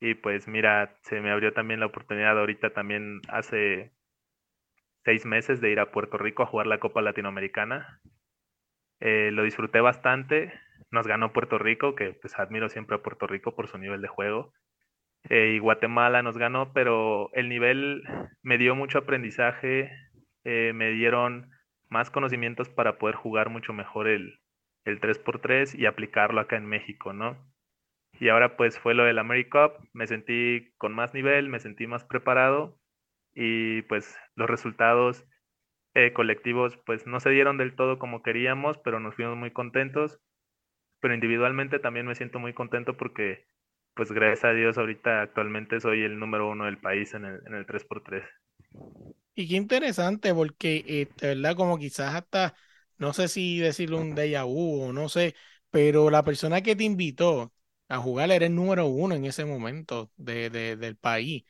y 0.00 0.14
pues 0.14 0.48
mira, 0.48 0.96
se 1.02 1.20
me 1.20 1.30
abrió 1.30 1.52
también 1.52 1.80
la 1.80 1.86
oportunidad 1.86 2.38
ahorita 2.38 2.72
también 2.72 3.20
hace 3.28 3.92
seis 5.04 5.26
meses 5.26 5.60
de 5.60 5.70
ir 5.70 5.80
a 5.80 5.90
Puerto 5.92 6.16
Rico 6.18 6.42
a 6.42 6.46
jugar 6.46 6.66
la 6.66 6.80
Copa 6.80 7.02
Latinoamericana. 7.02 8.00
Eh, 9.00 9.30
lo 9.32 9.42
disfruté 9.42 9.80
bastante. 9.80 10.52
Nos 10.90 11.06
ganó 11.06 11.32
Puerto 11.32 11.58
Rico, 11.58 11.94
que 11.94 12.12
pues 12.12 12.38
admiro 12.38 12.68
siempre 12.68 12.96
a 12.96 13.02
Puerto 13.02 13.26
Rico 13.26 13.54
por 13.54 13.68
su 13.68 13.78
nivel 13.78 14.02
de 14.02 14.08
juego. 14.08 14.52
Eh, 15.28 15.54
y 15.56 15.58
Guatemala 15.58 16.22
nos 16.22 16.38
ganó, 16.38 16.72
pero 16.72 17.30
el 17.34 17.48
nivel 17.48 18.02
me 18.42 18.58
dio 18.58 18.74
mucho 18.74 18.98
aprendizaje, 18.98 19.90
eh, 20.44 20.72
me 20.74 20.90
dieron 20.90 21.50
más 21.88 22.10
conocimientos 22.10 22.68
para 22.68 22.98
poder 22.98 23.16
jugar 23.16 23.50
mucho 23.50 23.72
mejor 23.72 24.08
el, 24.08 24.38
el 24.84 25.00
3x3 25.00 25.78
y 25.78 25.86
aplicarlo 25.86 26.40
acá 26.40 26.56
en 26.56 26.66
México, 26.66 27.12
¿no? 27.12 27.36
Y 28.18 28.28
ahora 28.28 28.56
pues 28.56 28.78
fue 28.78 28.94
lo 28.94 29.04
del 29.04 29.18
AmeriCup, 29.18 29.72
me 29.92 30.06
sentí 30.06 30.72
con 30.78 30.92
más 30.94 31.14
nivel, 31.14 31.48
me 31.48 31.60
sentí 31.60 31.86
más 31.86 32.04
preparado 32.04 32.78
y 33.34 33.82
pues 33.82 34.18
los 34.36 34.48
resultados 34.48 35.24
eh, 35.94 36.12
colectivos 36.12 36.76
pues 36.86 37.06
no 37.06 37.20
se 37.20 37.30
dieron 37.30 37.56
del 37.56 37.74
todo 37.74 37.98
como 37.98 38.22
queríamos, 38.22 38.78
pero 38.78 39.00
nos 39.00 39.14
fuimos 39.14 39.36
muy 39.36 39.50
contentos. 39.52 40.20
Pero 41.00 41.14
individualmente 41.14 41.78
también 41.78 42.06
me 42.06 42.14
siento 42.14 42.38
muy 42.38 42.54
contento 42.54 42.96
porque 42.96 43.46
pues 43.94 44.12
gracias 44.12 44.44
a 44.44 44.52
Dios 44.54 44.78
ahorita 44.78 45.22
actualmente 45.22 45.80
soy 45.80 46.02
el 46.02 46.18
número 46.18 46.48
uno 46.50 46.66
del 46.66 46.78
país 46.78 47.14
en 47.14 47.24
el, 47.26 47.42
en 47.46 47.54
el 47.54 47.66
3x3. 47.66 48.24
Y 49.34 49.48
qué 49.48 49.56
interesante 49.56 50.34
porque, 50.34 51.08
de 51.20 51.26
verdad, 51.28 51.56
como 51.56 51.78
quizás 51.78 52.14
hasta, 52.14 52.54
no 52.98 53.12
sé 53.12 53.28
si 53.28 53.58
decirlo 53.58 53.98
un 53.98 54.14
déjà 54.14 54.44
vu 54.44 54.82
o 54.84 54.92
no 54.92 55.08
sé, 55.08 55.34
pero 55.70 56.10
la 56.10 56.24
persona 56.24 56.62
que 56.62 56.76
te 56.76 56.84
invitó 56.84 57.52
a 57.88 57.98
jugar 57.98 58.30
era 58.30 58.46
el 58.46 58.54
número 58.54 58.86
uno 58.86 59.14
en 59.14 59.24
ese 59.24 59.44
momento 59.44 60.10
de, 60.16 60.50
de, 60.50 60.76
del 60.76 60.96
país. 60.96 61.44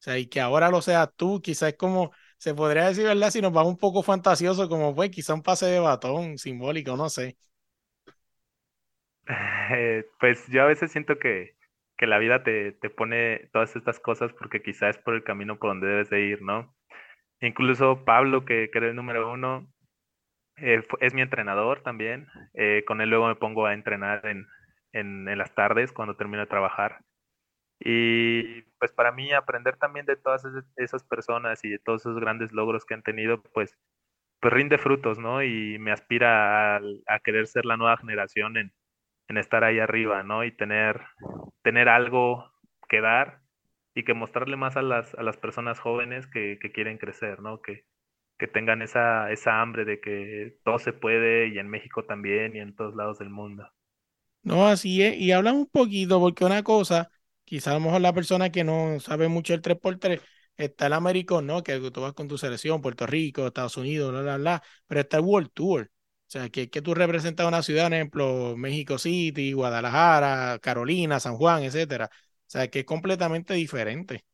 O 0.00 0.02
sea, 0.04 0.18
y 0.18 0.26
que 0.26 0.40
ahora 0.40 0.70
lo 0.70 0.80
seas 0.82 1.08
tú, 1.16 1.40
quizás 1.42 1.70
es 1.70 1.76
como, 1.76 2.12
se 2.38 2.54
podría 2.54 2.86
decir, 2.88 3.04
¿verdad? 3.04 3.30
Si 3.30 3.40
nos 3.42 3.52
vamos 3.52 3.72
un 3.72 3.78
poco 3.78 4.02
fantasioso, 4.02 4.68
como 4.68 4.94
fue, 4.94 5.10
quizá 5.10 5.34
un 5.34 5.42
pase 5.42 5.66
de 5.66 5.80
batón 5.80 6.38
simbólico, 6.38 6.96
no 6.96 7.08
sé. 7.10 7.36
Eh, 9.26 10.04
pues 10.20 10.46
yo 10.48 10.62
a 10.62 10.66
veces 10.66 10.92
siento 10.92 11.18
que, 11.18 11.56
que 11.96 12.06
la 12.06 12.18
vida 12.18 12.42
te, 12.42 12.72
te, 12.72 12.90
pone 12.90 13.48
todas 13.52 13.74
estas 13.76 13.98
cosas 14.00 14.32
porque 14.32 14.62
quizás 14.62 14.96
es 14.96 15.02
por 15.02 15.14
el 15.14 15.24
camino 15.24 15.58
por 15.58 15.70
donde 15.70 15.86
debes 15.86 16.10
de 16.10 16.20
ir, 16.20 16.42
¿no? 16.42 16.74
Incluso 17.40 18.04
Pablo, 18.04 18.44
que, 18.44 18.70
que 18.72 18.78
el 18.78 18.96
número 18.96 19.30
uno, 19.32 19.68
eh, 20.56 20.82
es 21.00 21.14
mi 21.14 21.22
entrenador 21.22 21.82
también. 21.82 22.28
Eh, 22.54 22.84
con 22.86 23.00
él 23.00 23.10
luego 23.10 23.28
me 23.28 23.36
pongo 23.36 23.66
a 23.66 23.74
entrenar 23.74 24.26
en, 24.26 24.46
en, 24.92 25.28
en, 25.28 25.38
las 25.38 25.54
tardes 25.54 25.92
cuando 25.92 26.16
termino 26.16 26.40
de 26.40 26.46
trabajar. 26.48 27.00
Y 27.80 28.62
pues 28.78 28.92
para 28.92 29.12
mí 29.12 29.32
aprender 29.32 29.76
también 29.76 30.06
de 30.06 30.16
todas 30.16 30.44
esas 30.76 31.04
personas 31.04 31.64
y 31.64 31.70
de 31.70 31.78
todos 31.78 32.02
esos 32.02 32.18
grandes 32.20 32.52
logros 32.52 32.84
que 32.84 32.94
han 32.94 33.02
tenido, 33.02 33.42
pues, 33.42 33.76
pues 34.40 34.52
rinde 34.54 34.78
frutos, 34.78 35.18
¿no? 35.18 35.42
Y 35.42 35.78
me 35.78 35.92
aspira 35.92 36.76
a, 36.76 36.80
a 37.08 37.20
querer 37.20 37.46
ser 37.46 37.66
la 37.66 37.76
nueva 37.76 37.96
generación 37.96 38.56
en, 38.56 38.72
en 39.28 39.38
estar 39.38 39.64
ahí 39.64 39.78
arriba, 39.78 40.22
¿no? 40.22 40.44
Y 40.44 40.52
tener, 40.56 41.02
tener 41.62 41.88
algo 41.88 42.50
que 42.88 43.00
dar 43.00 43.40
y 43.94 44.04
que 44.04 44.14
mostrarle 44.14 44.56
más 44.56 44.76
a 44.76 44.82
las, 44.82 45.14
a 45.14 45.22
las 45.22 45.36
personas 45.36 45.80
jóvenes 45.80 46.26
que, 46.26 46.58
que 46.60 46.72
quieren 46.72 46.98
crecer, 46.98 47.40
¿no? 47.40 47.60
Que, 47.62 47.84
que 48.38 48.48
tengan 48.48 48.82
esa, 48.82 49.30
esa 49.32 49.60
hambre 49.62 49.84
de 49.84 50.00
que 50.00 50.58
todo 50.64 50.78
se 50.78 50.92
puede 50.92 51.48
y 51.48 51.58
en 51.58 51.68
México 51.68 52.04
también 52.04 52.56
y 52.56 52.60
en 52.60 52.74
todos 52.76 52.94
lados 52.96 53.18
del 53.18 53.30
mundo. 53.30 53.68
No, 54.42 54.66
así 54.66 55.02
es. 55.02 55.16
Y 55.18 55.32
hablan 55.32 55.56
un 55.56 55.66
poquito, 55.66 56.20
porque 56.20 56.44
una 56.44 56.62
cosa, 56.62 57.10
quizá 57.44 57.70
a 57.70 57.74
lo 57.74 57.80
mejor 57.80 58.00
la 58.02 58.12
persona 58.12 58.50
que 58.52 58.62
no 58.64 59.00
sabe 59.00 59.28
mucho 59.28 59.54
el 59.54 59.62
3x3, 59.62 60.20
está 60.56 60.86
el 60.86 60.92
americano, 60.92 61.40
¿no? 61.42 61.62
Que 61.62 61.78
tú 61.90 62.00
vas 62.02 62.12
con 62.12 62.28
tu 62.28 62.36
selección, 62.36 62.82
Puerto 62.82 63.06
Rico, 63.06 63.46
Estados 63.46 63.76
Unidos, 63.78 64.12
bla, 64.12 64.20
bla, 64.22 64.36
bla, 64.36 64.62
pero 64.86 65.00
está 65.00 65.16
el 65.16 65.22
World 65.24 65.50
Tour. 65.54 65.90
Sea, 66.34 66.48
que, 66.48 66.68
que 66.68 66.82
tú 66.82 66.94
representas 66.96 67.46
una 67.46 67.62
ciudad, 67.62 67.84
por 67.84 67.94
ejemplo, 67.94 68.56
México 68.56 68.98
City, 68.98 69.52
Guadalajara, 69.52 70.58
Carolina, 70.60 71.20
San 71.20 71.36
Juan, 71.36 71.62
etcétera. 71.62 72.10
O 72.12 72.50
sea, 72.50 72.66
que 72.66 72.80
es 72.80 72.84
completamente 72.84 73.54
diferente. 73.54 74.24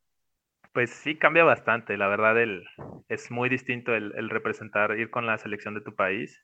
Pues 0.73 0.89
sí, 0.89 1.15
cambia 1.15 1.43
bastante. 1.43 1.97
La 1.97 2.07
verdad, 2.07 2.41
el, 2.41 2.65
es 3.07 3.29
muy 3.29 3.49
distinto 3.49 3.93
el, 3.93 4.13
el, 4.15 4.31
representar, 4.31 4.97
ir 4.97 5.11
con 5.11 5.27
la 5.27 5.37
selección 5.37 5.75
de 5.75 5.81
tu 5.81 5.93
país 5.93 6.43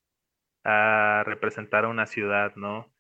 a 0.64 1.24
representar 1.26 1.86
a 1.86 1.90
una 1.90 2.06
ciudad, 2.06 2.56
¿no? 2.56 2.94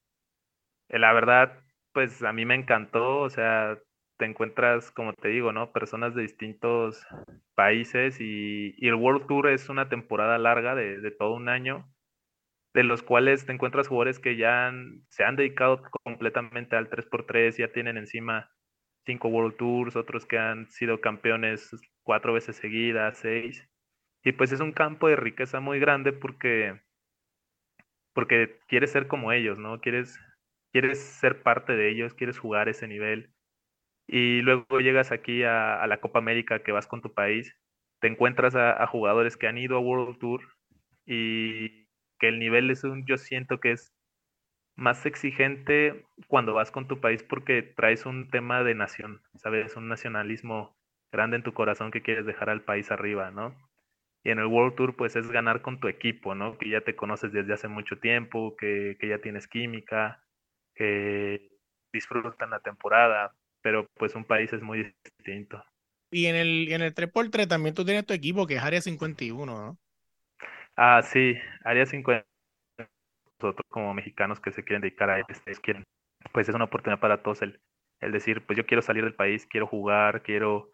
Eh, 0.89 0.97
la 0.97 1.13
verdad, 1.13 1.63
pues 1.93 2.23
a 2.23 2.33
mí 2.33 2.43
me 2.45 2.55
encantó, 2.55 3.19
o 3.19 3.29
sea, 3.29 3.77
te 4.17 4.25
encuentras, 4.25 4.89
como 4.89 5.13
te 5.13 5.27
digo, 5.27 5.51
¿no? 5.53 5.71
Personas 5.71 6.15
de 6.15 6.23
distintos 6.23 7.05
países 7.53 8.19
y, 8.19 8.73
y 8.77 8.87
el 8.87 8.95
World 8.95 9.27
Tour 9.27 9.49
es 9.49 9.69
una 9.69 9.89
temporada 9.89 10.39
larga 10.39 10.73
de, 10.73 10.99
de, 10.99 11.11
todo 11.11 11.35
un 11.35 11.49
año, 11.49 11.87
de 12.77 12.83
los 12.83 13.01
cuales 13.01 13.43
te 13.43 13.51
encuentras 13.51 13.87
jugadores 13.87 14.19
que 14.19 14.37
ya 14.37 14.71
se 15.09 15.23
han 15.23 15.35
dedicado 15.35 15.81
completamente 16.03 16.75
al 16.75 16.91
3x3, 16.91 17.57
ya 17.57 17.71
tienen 17.71 17.97
encima 17.97 18.51
cinco 19.03 19.29
World 19.29 19.57
Tours, 19.57 19.95
otros 19.95 20.27
que 20.27 20.37
han 20.37 20.69
sido 20.69 21.01
campeones 21.01 21.71
cuatro 22.03 22.33
veces 22.33 22.55
seguidas, 22.55 23.17
seis. 23.17 23.67
Y 24.23 24.33
pues 24.33 24.51
es 24.51 24.59
un 24.59 24.73
campo 24.73 25.07
de 25.07 25.15
riqueza 25.15 25.59
muy 25.59 25.79
grande 25.79 26.13
porque, 26.13 26.79
porque 28.13 28.59
quieres 28.67 28.91
ser 28.91 29.07
como 29.07 29.31
ellos, 29.31 29.57
¿no? 29.57 29.81
Quieres, 29.81 30.19
quieres 30.71 30.99
ser 30.99 31.41
parte 31.41 31.75
de 31.75 31.89
ellos, 31.89 32.13
quieres 32.13 32.37
jugar 32.37 32.69
ese 32.69 32.87
nivel. 32.87 33.33
Y 34.07 34.41
luego 34.43 34.81
llegas 34.81 35.11
aquí 35.11 35.41
a, 35.41 35.83
la 35.87 35.99
Copa 35.99 36.19
América 36.19 36.61
que 36.61 36.73
vas 36.73 36.85
con 36.85 37.01
tu 37.01 37.11
país, 37.11 37.57
te 38.01 38.07
encuentras 38.07 38.53
a, 38.55 38.85
jugadores 38.85 39.35
que 39.35 39.47
han 39.47 39.57
ido 39.57 39.77
a 39.77 39.79
World 39.79 40.19
Tour 40.19 40.41
y 41.07 41.86
que 42.19 42.27
el 42.27 42.39
nivel 42.39 42.69
es 42.71 42.83
un, 42.83 43.05
yo 43.05 43.17
siento 43.17 43.59
que 43.59 43.71
es 43.71 43.93
más 44.75 45.05
exigente 45.05 46.05
cuando 46.27 46.53
vas 46.53 46.71
con 46.71 46.87
tu 46.87 47.01
país 47.01 47.23
porque 47.23 47.63
traes 47.63 48.05
un 48.05 48.29
tema 48.29 48.63
de 48.63 48.75
nación, 48.75 49.21
¿sabes? 49.35 49.75
Un 49.75 49.87
nacionalismo 49.87 50.77
grande 51.11 51.37
en 51.37 51.43
tu 51.43 51.53
corazón 51.53 51.91
que 51.91 52.01
quieres 52.01 52.25
dejar 52.25 52.49
al 52.49 52.63
país 52.63 52.91
arriba, 52.91 53.31
¿no? 53.31 53.55
Y 54.23 54.29
en 54.29 54.39
el 54.39 54.45
World 54.45 54.75
Tour, 54.75 54.95
pues 54.95 55.15
es 55.15 55.29
ganar 55.31 55.61
con 55.61 55.79
tu 55.79 55.87
equipo, 55.87 56.35
¿no? 56.35 56.57
Que 56.57 56.69
ya 56.69 56.81
te 56.81 56.95
conoces 56.95 57.31
desde 57.31 57.53
hace 57.53 57.67
mucho 57.67 57.97
tiempo, 57.97 58.55
que, 58.55 58.97
que 58.99 59.07
ya 59.07 59.19
tienes 59.19 59.47
química, 59.47 60.23
que 60.75 61.49
disfrutan 61.91 62.49
la 62.49 62.59
temporada, 62.59 63.33
pero 63.61 63.87
pues 63.95 64.15
un 64.15 64.25
país 64.25 64.51
es 64.53 64.61
muy 64.61 64.93
distinto. 65.03 65.63
Y 66.11 66.27
en 66.27 66.35
el, 66.35 66.71
en 66.71 66.81
el 66.81 66.93
3x3 66.93 67.47
también 67.47 67.73
tú 67.73 67.83
tienes 67.83 68.05
tu 68.05 68.13
equipo, 68.13 68.45
que 68.47 68.55
es 68.55 68.61
Área 68.61 68.81
51, 68.81 69.45
¿no? 69.45 69.77
Ah, 70.77 71.01
sí, 71.01 71.35
Área 71.63 71.85
51 71.85 72.23
nosotros 73.39 73.65
como 73.69 73.93
mexicanos 73.93 74.39
que 74.39 74.51
se 74.51 74.63
quieren 74.63 74.81
dedicar 74.81 75.09
a 75.09 75.19
este, 75.19 75.53
quieren, 75.61 75.83
pues 76.33 76.49
es 76.49 76.55
una 76.55 76.65
oportunidad 76.65 76.99
para 76.99 77.21
todos 77.21 77.41
el, 77.41 77.59
el 78.01 78.11
decir, 78.11 78.45
pues 78.45 78.57
yo 78.57 78.65
quiero 78.65 78.81
salir 78.81 79.03
del 79.03 79.15
país, 79.15 79.45
quiero 79.47 79.67
jugar, 79.67 80.23
quiero, 80.23 80.71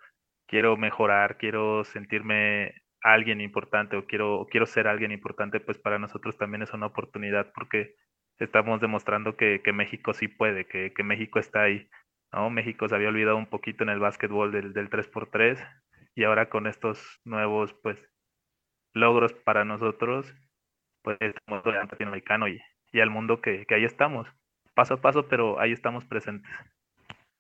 quiero 0.48 0.78
mejorar, 0.78 1.38
quiero 1.38 1.84
sentirme 1.84 2.76
alguien 3.02 3.42
importante 3.42 3.98
o 3.98 4.06
quiero, 4.06 4.48
quiero 4.50 4.66
ser 4.66 4.88
alguien 4.88 5.12
importante, 5.12 5.60
pues 5.60 5.78
para 5.78 6.00
nosotros 6.00 6.38
también 6.38 6.64
es 6.64 6.74
una 6.74 6.88
oportunidad 6.88 7.52
porque 7.54 7.96
estamos 8.40 8.82
demostrando 8.82 9.36
que, 9.36 9.62
que 9.64 9.74
México 9.74 10.14
sí 10.14 10.28
puede, 10.28 10.66
que, 10.66 10.94
que, 10.94 11.04
México 11.04 11.40
está 11.40 11.64
ahí. 11.64 11.90
¿no? 12.34 12.50
México 12.50 12.88
se 12.90 12.96
había 12.96 13.10
olvidado 13.10 13.38
un 13.38 13.48
poquito 13.48 13.84
en 13.84 13.90
el 13.90 14.00
básquetbol 14.00 14.52
del, 14.52 14.74
del 14.74 14.90
3x3 14.90 15.60
y 16.16 16.24
ahora 16.24 16.50
con 16.50 16.68
estos 16.68 17.20
nuevos 17.26 17.74
pues 17.84 18.00
logros 18.94 19.34
para 19.34 19.66
nosotros 19.66 20.26
pues 21.04 21.18
estamos 21.22 21.64
latinoamericano 21.66 22.48
y, 22.48 22.62
y 22.94 23.02
al 23.02 23.10
mundo 23.12 23.42
que, 23.42 23.66
que 23.68 23.76
ahí 23.76 23.86
estamos, 23.86 24.28
paso 24.76 24.96
a 24.96 25.02
paso, 25.02 25.28
pero 25.28 25.60
ahí 25.60 25.72
estamos 25.74 26.06
presentes. 26.06 26.52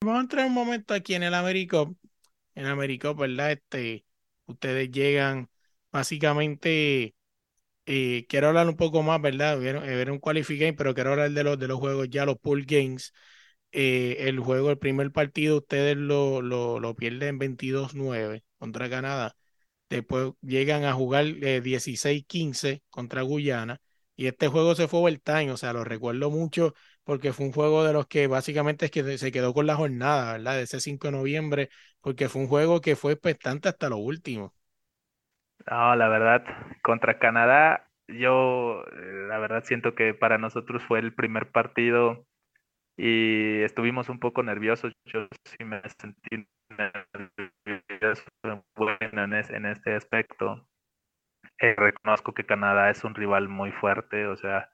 Vamos 0.01 0.17
a 0.19 0.21
entrar 0.21 0.45
un 0.47 0.53
momento 0.53 0.93
aquí 0.93 1.15
en 1.15 1.23
el 1.23 1.33
Américo. 1.33 1.95
En 2.55 2.65
Américo, 2.67 3.15
¿verdad? 3.15 3.51
Este, 3.53 4.05
ustedes 4.45 4.91
llegan 4.91 5.49
básicamente. 5.91 7.15
Eh, 7.87 8.25
quiero 8.29 8.49
hablar 8.49 8.69
un 8.69 8.77
poco 8.77 9.03
más, 9.03 9.21
¿verdad? 9.21 9.59
Ver, 9.59 10.11
un 10.11 10.19
qualifying, 10.19 10.75
pero 10.75 10.93
quiero 10.95 11.11
hablar 11.13 11.31
de 11.31 11.43
los, 11.43 11.59
de 11.59 11.67
los 11.67 11.79
juegos 11.79 12.09
ya, 12.09 12.25
los 12.25 12.37
pool 12.39 12.65
games. 12.65 13.13
Eh, 13.71 14.17
el 14.29 14.39
juego, 14.39 14.71
el 14.71 14.79
primer 14.79 15.11
partido, 15.11 15.57
ustedes 15.59 15.97
lo, 15.97 16.41
lo, 16.41 16.79
lo 16.79 16.95
pierden 16.95 17.39
22-9 17.39 18.45
contra 18.59 18.89
Canadá. 18.89 19.35
Después 19.97 20.33
llegan 20.41 20.83
a 20.85 20.93
jugar 20.93 21.25
eh, 21.41 21.61
16-15 21.61 22.83
contra 22.89 23.21
Guyana. 23.21 23.79
Y 24.15 24.27
este 24.27 24.47
juego 24.47 24.75
se 24.75 24.87
fue 24.87 24.99
overtime, 24.99 25.51
o 25.51 25.57
sea, 25.57 25.73
lo 25.73 25.83
recuerdo 25.83 26.29
mucho 26.29 26.73
porque 27.03 27.33
fue 27.33 27.47
un 27.47 27.51
juego 27.51 27.83
de 27.83 27.93
los 27.93 28.05
que 28.07 28.27
básicamente 28.27 28.85
es 28.85 28.91
que 28.91 29.17
se 29.17 29.31
quedó 29.31 29.53
con 29.53 29.65
la 29.67 29.75
jornada, 29.75 30.33
¿verdad? 30.33 30.55
De 30.57 30.63
ese 30.63 30.79
5 30.79 31.07
de 31.07 31.13
noviembre, 31.13 31.69
porque 32.01 32.29
fue 32.29 32.41
un 32.43 32.47
juego 32.47 32.79
que 32.81 32.95
fue 32.95 33.13
expectante 33.13 33.69
hasta 33.69 33.89
lo 33.89 33.97
último. 33.97 34.53
No, 35.69 35.95
la 35.95 36.09
verdad, 36.09 36.43
contra 36.83 37.19
Canadá, 37.19 37.87
yo 38.07 38.83
eh, 38.85 39.27
la 39.29 39.37
verdad 39.39 39.63
siento 39.63 39.95
que 39.95 40.13
para 40.13 40.37
nosotros 40.37 40.83
fue 40.83 40.99
el 40.99 41.13
primer 41.13 41.51
partido 41.51 42.25
y 42.97 43.61
estuvimos 43.63 44.09
un 44.09 44.19
poco 44.19 44.43
nerviosos. 44.43 44.93
Yo 45.05 45.27
sí 45.45 45.63
me 45.65 45.81
sentí 45.99 46.47
nervioso 46.69 48.23
bueno 48.75 49.23
en, 49.23 49.33
es, 49.33 49.49
en 49.49 49.65
este 49.65 49.95
aspecto. 49.95 50.67
Eh, 51.59 51.75
reconozco 51.77 52.33
que 52.33 52.45
Canadá 52.45 52.89
es 52.89 53.03
un 53.03 53.15
rival 53.15 53.47
muy 53.47 53.71
fuerte, 53.71 54.27
o 54.27 54.35
sea, 54.35 54.69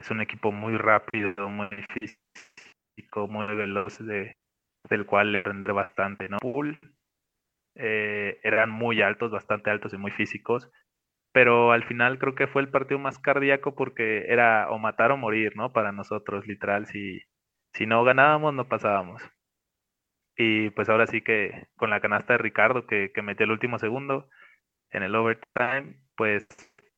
es 0.00 0.10
un 0.10 0.20
equipo 0.20 0.52
muy 0.52 0.76
rápido, 0.76 1.48
muy 1.48 1.68
físico, 1.98 3.28
muy 3.28 3.54
veloz, 3.54 3.98
de, 3.98 4.36
del 4.88 5.06
cual 5.06 5.32
le 5.32 5.42
rende 5.42 5.72
bastante, 5.72 6.28
¿no? 6.28 6.38
Pool, 6.38 6.78
eh, 7.76 8.40
eran 8.42 8.70
muy 8.70 9.02
altos, 9.02 9.30
bastante 9.30 9.70
altos 9.70 9.92
y 9.92 9.98
muy 9.98 10.10
físicos, 10.10 10.70
pero 11.32 11.72
al 11.72 11.84
final 11.84 12.18
creo 12.18 12.34
que 12.34 12.46
fue 12.46 12.62
el 12.62 12.70
partido 12.70 12.98
más 12.98 13.18
cardíaco 13.18 13.74
porque 13.74 14.24
era 14.28 14.70
o 14.70 14.78
matar 14.78 15.12
o 15.12 15.16
morir, 15.16 15.56
¿no? 15.56 15.72
Para 15.72 15.92
nosotros, 15.92 16.46
literal, 16.46 16.86
si, 16.86 17.22
si 17.74 17.86
no 17.86 18.04
ganábamos, 18.04 18.54
no 18.54 18.68
pasábamos. 18.68 19.22
Y 20.36 20.70
pues 20.70 20.88
ahora 20.88 21.06
sí 21.06 21.22
que 21.22 21.68
con 21.76 21.90
la 21.90 22.00
canasta 22.00 22.34
de 22.34 22.38
Ricardo 22.38 22.86
que, 22.86 23.10
que 23.12 23.22
metió 23.22 23.44
el 23.44 23.52
último 23.52 23.78
segundo 23.78 24.28
en 24.90 25.02
el 25.02 25.14
overtime, 25.14 25.96
pues 26.16 26.46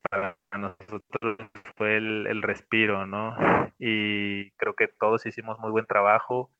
para 0.09 0.37
nosotros 0.57 1.37
fue 1.75 1.97
el, 1.97 2.27
el, 2.27 2.41
respiro, 2.41 3.05
¿no? 3.05 3.35
Y 3.77 4.51
creo 4.51 4.73
que 4.75 4.87
todos 4.87 5.25
hicimos 5.25 5.59
muy 5.59 5.71
buen 5.71 5.85
trabajo. 5.85 6.51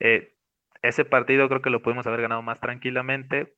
Eh, 0.00 0.34
ese 0.82 1.04
partido 1.04 1.48
creo 1.48 1.62
que 1.62 1.70
lo 1.70 1.82
pudimos 1.82 2.06
haber 2.06 2.22
ganado 2.22 2.42
más 2.42 2.60
tranquilamente, 2.60 3.54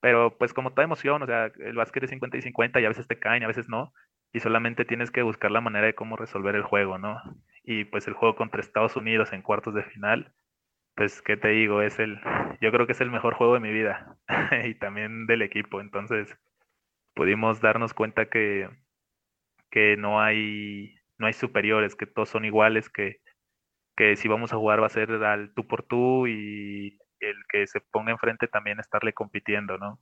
pero 0.00 0.36
pues 0.38 0.54
como 0.54 0.70
toda 0.72 0.84
emoción, 0.84 1.22
o 1.22 1.26
sea, 1.26 1.52
el 1.60 1.76
básquet 1.76 2.04
es 2.04 2.10
50 2.10 2.36
y 2.36 2.42
50 2.42 2.80
y 2.80 2.84
a 2.84 2.88
veces 2.88 3.06
te 3.06 3.18
caen, 3.18 3.44
a 3.44 3.48
veces 3.48 3.68
no. 3.68 3.92
y 4.32 4.40
solamente 4.40 4.84
tienes 4.84 5.10
que 5.10 5.22
buscar 5.22 5.50
la 5.50 5.60
manera 5.60 5.86
de 5.86 5.94
cómo 5.94 6.16
resolver 6.16 6.54
el 6.56 6.62
juego, 6.62 6.98
¿no? 6.98 7.20
Y 7.64 7.84
pues 7.84 8.08
el 8.08 8.14
juego 8.14 8.34
contra 8.36 8.60
Estados 8.60 8.96
Unidos 8.96 9.32
en 9.32 9.42
cuartos 9.42 9.74
de 9.74 9.84
final, 9.84 10.32
pues 10.94 11.22
qué 11.22 11.36
te 11.36 11.48
digo, 11.48 11.82
es 11.82 11.98
el, 11.98 12.20
yo 12.60 12.70
creo 12.70 12.86
que 12.86 12.92
es 12.92 13.00
el 13.00 13.10
mejor 13.10 13.34
juego 13.34 13.54
de 13.54 13.60
mi 13.60 13.72
vida 13.72 14.16
y 14.64 14.74
también 14.74 15.26
del 15.26 15.42
equipo, 15.42 15.80
entonces 15.80 16.36
pudimos 17.14 17.60
darnos 17.60 17.94
cuenta 17.94 18.28
que, 18.28 18.68
que 19.70 19.96
no 19.96 20.20
hay, 20.20 20.94
no 21.18 21.26
hay 21.26 21.32
superiores, 21.32 21.96
que 21.96 22.06
todos 22.06 22.28
son 22.28 22.44
iguales, 22.44 22.90
que, 22.90 23.20
que 23.96 24.16
si 24.16 24.28
vamos 24.28 24.52
a 24.52 24.56
jugar 24.56 24.82
va 24.82 24.86
a 24.86 24.90
ser 24.90 25.10
al 25.24 25.54
tú 25.54 25.66
por 25.66 25.82
tú 25.84 26.26
y 26.26 26.98
el 27.20 27.36
que 27.48 27.66
se 27.66 27.80
ponga 27.80 28.12
enfrente 28.12 28.48
también 28.48 28.80
estarle 28.80 29.12
compitiendo, 29.12 29.78
¿no? 29.78 30.00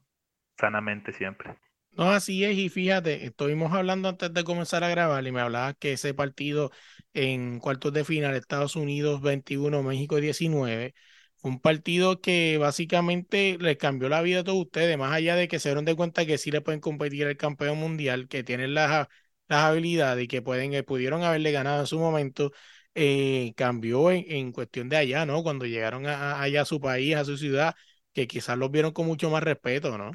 Sanamente 0.57 1.13
siempre. 1.13 1.55
No, 1.97 2.09
así 2.11 2.43
es, 2.45 2.57
y 2.57 2.69
fíjate, 2.69 3.25
estuvimos 3.25 3.73
hablando 3.73 4.07
antes 4.09 4.33
de 4.33 4.43
comenzar 4.43 4.83
a 4.83 4.89
grabar 4.89 5.25
y 5.27 5.31
me 5.31 5.41
hablaba 5.41 5.73
que 5.73 5.93
ese 5.93 6.13
partido 6.13 6.71
en 7.13 7.59
cuartos 7.59 7.91
de 7.93 8.05
final, 8.05 8.33
Estados 8.33 8.75
Unidos 8.75 9.21
21, 9.21 9.83
México 9.83 10.15
19, 10.15 10.95
fue 11.37 11.51
un 11.51 11.59
partido 11.59 12.19
que 12.21 12.57
básicamente 12.57 13.57
le 13.59 13.77
cambió 13.77 14.07
la 14.09 14.21
vida 14.21 14.39
a 14.39 14.43
todos 14.43 14.59
ustedes, 14.65 14.97
más 14.97 15.11
allá 15.13 15.35
de 15.35 15.47
que 15.47 15.59
se 15.59 15.69
dieron 15.69 15.85
de 15.85 15.95
cuenta 15.95 16.25
que 16.25 16.37
sí 16.37 16.49
le 16.49 16.61
pueden 16.61 16.79
competir 16.79 17.27
al 17.27 17.37
campeón 17.37 17.77
mundial, 17.77 18.27
que 18.29 18.43
tienen 18.43 18.73
las, 18.73 19.07
las 19.49 19.59
habilidades 19.65 20.23
y 20.23 20.27
que 20.27 20.41
pueden, 20.41 20.73
eh, 20.73 20.83
pudieron 20.83 21.23
haberle 21.23 21.51
ganado 21.51 21.81
en 21.81 21.87
su 21.87 21.99
momento, 21.99 22.51
eh, 22.95 23.53
cambió 23.57 24.09
en, 24.11 24.51
cuestión 24.53 24.87
de 24.89 24.97
allá, 24.97 25.25
¿no? 25.25 25.43
Cuando 25.43 25.65
llegaron 25.65 26.05
allá 26.07 26.61
a 26.61 26.65
su 26.65 26.79
país, 26.79 27.15
a 27.15 27.25
su 27.25 27.37
ciudad, 27.37 27.75
que 28.13 28.27
quizás 28.27 28.57
los 28.57 28.71
vieron 28.71 28.91
con 28.93 29.05
mucho 29.07 29.29
más 29.29 29.43
respeto, 29.43 29.97
¿no? 29.97 30.11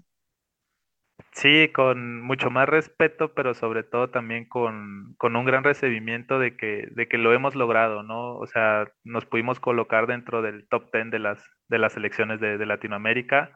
Sí, 1.37 1.71
con 1.71 2.23
mucho 2.23 2.49
más 2.51 2.67
respeto, 2.67 3.35
pero 3.35 3.53
sobre 3.53 3.83
todo 3.83 4.09
también 4.09 4.47
con, 4.49 5.15
con, 5.19 5.37
un 5.37 5.45
gran 5.45 5.65
recibimiento 5.65 6.39
de 6.39 6.57
que, 6.57 6.89
de 6.93 7.09
que 7.09 7.19
lo 7.19 7.35
hemos 7.35 7.55
logrado, 7.55 8.03
¿no? 8.03 8.37
O 8.39 8.47
sea, 8.47 8.91
nos 9.05 9.27
pudimos 9.27 9.61
colocar 9.61 10.07
dentro 10.07 10.41
del 10.41 10.67
top 10.69 10.91
10 10.91 11.11
de 11.11 11.19
las, 11.19 11.45
de 11.69 11.79
las 11.79 11.93
selecciones 11.93 12.41
de, 12.41 12.57
de 12.57 12.65
Latinoamérica, 12.65 13.55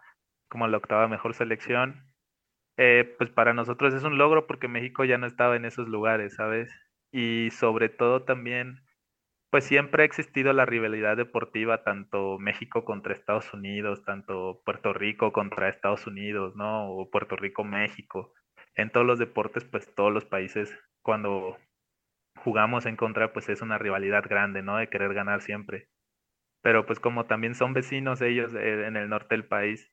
como 0.50 0.68
la 0.68 0.76
octava 0.76 1.08
mejor 1.08 1.32
selección. 1.34 2.04
Eh, 2.76 3.14
pues 3.16 3.30
para 3.30 3.54
nosotros 3.54 3.94
es 3.94 4.04
un 4.04 4.18
logro 4.18 4.46
porque 4.46 4.68
México 4.68 5.04
ya 5.04 5.16
no 5.16 5.26
estaba 5.26 5.56
en 5.56 5.64
esos 5.64 5.88
lugares, 5.88 6.34
¿sabes? 6.34 6.70
Y 7.12 7.48
sobre 7.50 7.88
todo 7.88 8.24
también 8.24 8.82
pues 9.50 9.64
siempre 9.64 10.02
ha 10.02 10.06
existido 10.06 10.52
la 10.52 10.64
rivalidad 10.64 11.16
deportiva, 11.16 11.82
tanto 11.82 12.38
México 12.38 12.84
contra 12.84 13.14
Estados 13.14 13.52
Unidos, 13.52 14.04
tanto 14.04 14.62
Puerto 14.64 14.92
Rico 14.92 15.32
contra 15.32 15.68
Estados 15.68 16.06
Unidos, 16.06 16.54
¿no? 16.56 16.88
O 16.90 17.10
Puerto 17.10 17.36
Rico-México. 17.36 18.32
En 18.76 18.90
todos 18.90 19.06
los 19.06 19.18
deportes, 19.18 19.64
pues 19.64 19.92
todos 19.94 20.12
los 20.12 20.24
países, 20.24 20.72
cuando 21.02 21.58
jugamos 22.44 22.86
en 22.86 22.96
contra, 22.96 23.32
pues 23.32 23.48
es 23.48 23.62
una 23.62 23.78
rivalidad 23.78 24.24
grande, 24.28 24.62
¿no? 24.62 24.76
De 24.76 24.88
querer 24.88 25.14
ganar 25.14 25.42
siempre. 25.42 25.88
Pero 26.62 26.86
pues 26.86 27.00
como 27.00 27.26
también 27.26 27.54
son 27.54 27.74
vecinos 27.74 28.20
ellos 28.22 28.54
eh, 28.54 28.86
en 28.86 28.96
el 28.96 29.08
norte 29.08 29.34
del 29.34 29.46
país, 29.46 29.90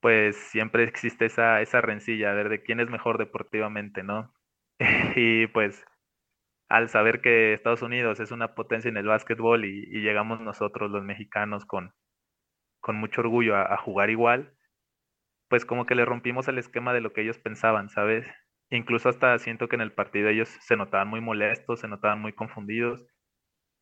pues 0.00 0.36
siempre 0.36 0.84
existe 0.84 1.26
esa, 1.26 1.60
esa 1.62 1.80
rencilla, 1.80 2.32
a 2.32 2.34
ver 2.34 2.48
de 2.48 2.62
quién 2.62 2.80
es 2.80 2.90
mejor 2.90 3.18
deportivamente, 3.18 4.02
¿no? 4.02 4.34
y 5.16 5.46
pues 5.48 5.84
al 6.70 6.88
saber 6.88 7.20
que 7.20 7.52
Estados 7.52 7.82
Unidos 7.82 8.20
es 8.20 8.30
una 8.30 8.54
potencia 8.54 8.88
en 8.88 8.96
el 8.96 9.06
básquetbol 9.06 9.64
y, 9.64 9.86
llegamos 10.02 10.40
nosotros 10.40 10.90
los 10.90 11.02
mexicanos 11.02 11.66
con, 11.66 11.92
con 12.80 12.96
mucho 12.96 13.22
orgullo 13.22 13.56
a, 13.56 13.76
jugar 13.76 14.08
igual, 14.08 14.54
pues 15.48 15.64
como 15.64 15.84
que 15.84 15.96
le 15.96 16.04
rompimos 16.04 16.46
el 16.46 16.58
esquema 16.58 16.92
de 16.94 17.00
lo 17.00 17.12
que 17.12 17.22
ellos 17.22 17.38
pensaban, 17.38 17.90
¿sabes? 17.90 18.24
Incluso 18.70 19.08
hasta 19.08 19.36
siento 19.40 19.68
que 19.68 19.74
en 19.74 19.82
el 19.82 19.92
partido 19.92 20.28
ellos 20.28 20.48
se 20.60 20.76
notaban 20.76 21.08
muy 21.08 21.20
molestos, 21.20 21.80
se 21.80 21.88
notaban 21.88 22.20
muy 22.20 22.32
confundidos 22.32 23.04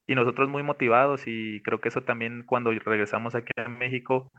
y 0.06 0.14
nosotros 0.14 0.48
muy 0.48 0.62
motivados 0.62 1.24
y 1.26 1.60
creo 1.64 1.80
que 1.80 1.88
eso 1.88 2.04
también 2.04 2.44
cuando 2.46 2.70
regresamos 2.70 3.34
aquí 3.34 3.52
a 3.58 3.68
México, 3.68 4.32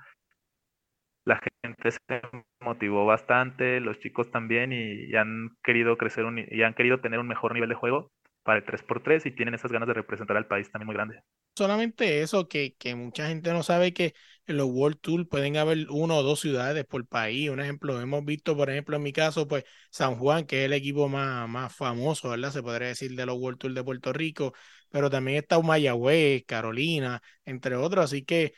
la 1.24 1.40
gente 1.64 1.92
se 1.92 2.22
motivó 2.62 3.06
bastante, 3.06 3.80
los 3.80 4.00
chicos 4.00 4.32
también 4.32 4.74
y, 4.74 5.16
han 5.16 5.52
querido 5.64 5.98
crecer 5.98 6.26
y 6.50 6.64
han 6.64 6.74
querido 6.74 7.00
tener 7.00 7.20
un 7.20 7.28
mejor 7.28 7.54
nivel 7.54 7.70
de 7.70 7.76
juego 7.76 8.12
para 8.50 8.58
el 8.62 8.66
3x3 8.66 9.28
y 9.28 9.32
tienen 9.32 9.54
esas 9.54 9.72
ganas 9.72 9.88
de 9.88 9.94
representar 9.94 10.36
al 10.36 10.48
país 10.48 10.72
también 10.72 10.88
muy 10.88 10.96
grande. 10.96 11.22
Solamente 11.56 12.22
eso, 12.24 12.48
que, 12.48 12.76
que 12.78 12.96
mucha 12.96 13.28
gente 13.28 13.52
no 13.54 13.62
sabe 13.62 13.94
que 13.94 14.16
en 14.48 14.58
los 14.58 14.68
World 14.68 15.00
Tour 15.02 15.28
pueden 15.28 15.56
haber 15.58 15.88
uno 15.92 16.18
o 16.18 16.24
dos 16.24 16.40
ciudades 16.40 16.84
por 16.86 17.06
país. 17.06 17.50
Un 17.52 17.60
ejemplo, 17.60 18.02
hemos 18.02 18.26
visto, 18.26 18.56
por 18.58 18.72
ejemplo, 18.72 18.96
en 18.96 19.04
mi 19.04 19.14
caso, 19.14 19.48
pues 19.48 19.66
San 19.92 20.16
Juan, 20.16 20.46
que 20.48 20.62
es 20.62 20.66
el 20.66 20.74
equipo 20.74 21.08
más, 21.10 21.48
más 21.48 21.76
famoso, 21.76 22.30
¿verdad? 22.30 22.52
Se 22.52 22.64
podría 22.64 22.88
decir 22.88 23.14
de 23.16 23.26
los 23.28 23.38
World 23.38 23.60
Tour 23.60 23.74
de 23.74 23.84
Puerto 23.84 24.14
Rico, 24.14 24.54
pero 24.90 25.12
también 25.12 25.38
está 25.38 25.60
Mayagüez, 25.62 26.44
Carolina, 26.48 27.22
entre 27.46 27.76
otros. 27.76 28.06
Así 28.06 28.24
que 28.26 28.54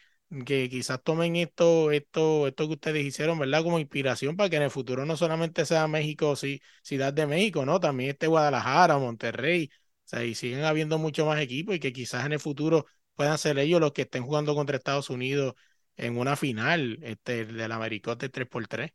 que 0.45 0.69
quizás 0.69 1.01
tomen 1.03 1.35
esto, 1.35 1.91
esto, 1.91 2.47
esto 2.47 2.67
que 2.67 2.73
ustedes 2.73 3.05
hicieron, 3.05 3.37
¿verdad? 3.39 3.63
Como 3.63 3.79
inspiración 3.79 4.35
para 4.37 4.49
que 4.49 4.55
en 4.57 4.63
el 4.63 4.71
futuro 4.71 5.05
no 5.05 5.17
solamente 5.17 5.65
sea 5.65 5.87
México, 5.87 6.35
sí, 6.35 6.61
Ciudad 6.83 7.13
de 7.13 7.27
México, 7.27 7.65
¿no? 7.65 7.79
También 7.79 8.11
esté 8.11 8.27
Guadalajara, 8.27 8.97
Monterrey, 8.97 9.69
o 10.05 10.07
sea, 10.07 10.23
y 10.23 10.35
siguen 10.35 10.63
habiendo 10.63 10.97
mucho 10.97 11.25
más 11.25 11.39
equipos 11.41 11.75
y 11.75 11.79
que 11.79 11.93
quizás 11.93 12.25
en 12.25 12.33
el 12.33 12.39
futuro 12.39 12.85
puedan 13.15 13.37
ser 13.37 13.57
ellos 13.59 13.81
los 13.81 13.91
que 13.93 14.03
estén 14.03 14.23
jugando 14.23 14.55
contra 14.55 14.77
Estados 14.77 15.09
Unidos 15.09 15.55
en 15.97 16.17
una 16.17 16.35
final 16.35 16.97
este, 17.03 17.45
del 17.45 17.71
Americote 17.71 18.29
3x3. 18.29 18.91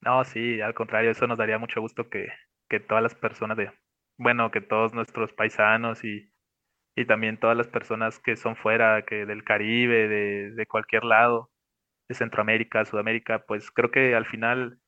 No, 0.00 0.24
sí, 0.24 0.60
al 0.60 0.74
contrario, 0.74 1.10
eso 1.10 1.26
nos 1.26 1.38
daría 1.38 1.58
mucho 1.58 1.80
gusto 1.80 2.08
que, 2.08 2.28
que 2.68 2.80
todas 2.80 3.02
las 3.02 3.14
personas 3.14 3.56
de, 3.56 3.70
bueno, 4.16 4.50
que 4.50 4.60
todos 4.60 4.94
nuestros 4.94 5.32
paisanos 5.32 6.04
y 6.04 6.30
y 6.98 7.06
también 7.06 7.38
todas 7.38 7.56
las 7.56 7.68
personas 7.68 8.18
que 8.18 8.36
son 8.36 8.56
fuera, 8.56 9.04
que 9.06 9.24
del 9.26 9.44
Caribe, 9.44 10.08
de, 10.08 10.50
de 10.52 10.66
cualquier 10.66 11.04
lado, 11.04 11.50
de 12.08 12.16
Centroamérica, 12.16 12.84
Sudamérica, 12.84 13.44
pues 13.46 13.70
creo 13.70 13.90
que 13.92 14.16
al 14.16 14.26
final, 14.26 14.80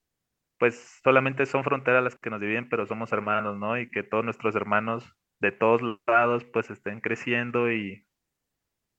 pues 0.59 1.01
solamente 1.05 1.47
son 1.47 1.65
fronteras 1.65 2.05
las 2.05 2.17
que 2.19 2.31
nos 2.31 2.41
dividen, 2.41 2.69
pero 2.69 2.87
somos 2.87 3.13
hermanos, 3.13 3.59
¿no? 3.59 3.79
Y 3.79 3.91
que 3.91 4.03
todos 4.03 4.25
nuestros 4.25 4.57
hermanos 4.57 5.15
de 5.41 5.53
todos 5.53 5.83
lados, 6.07 6.45
pues 6.47 6.71
estén 6.71 7.01
creciendo 7.01 7.73
y, 7.73 8.07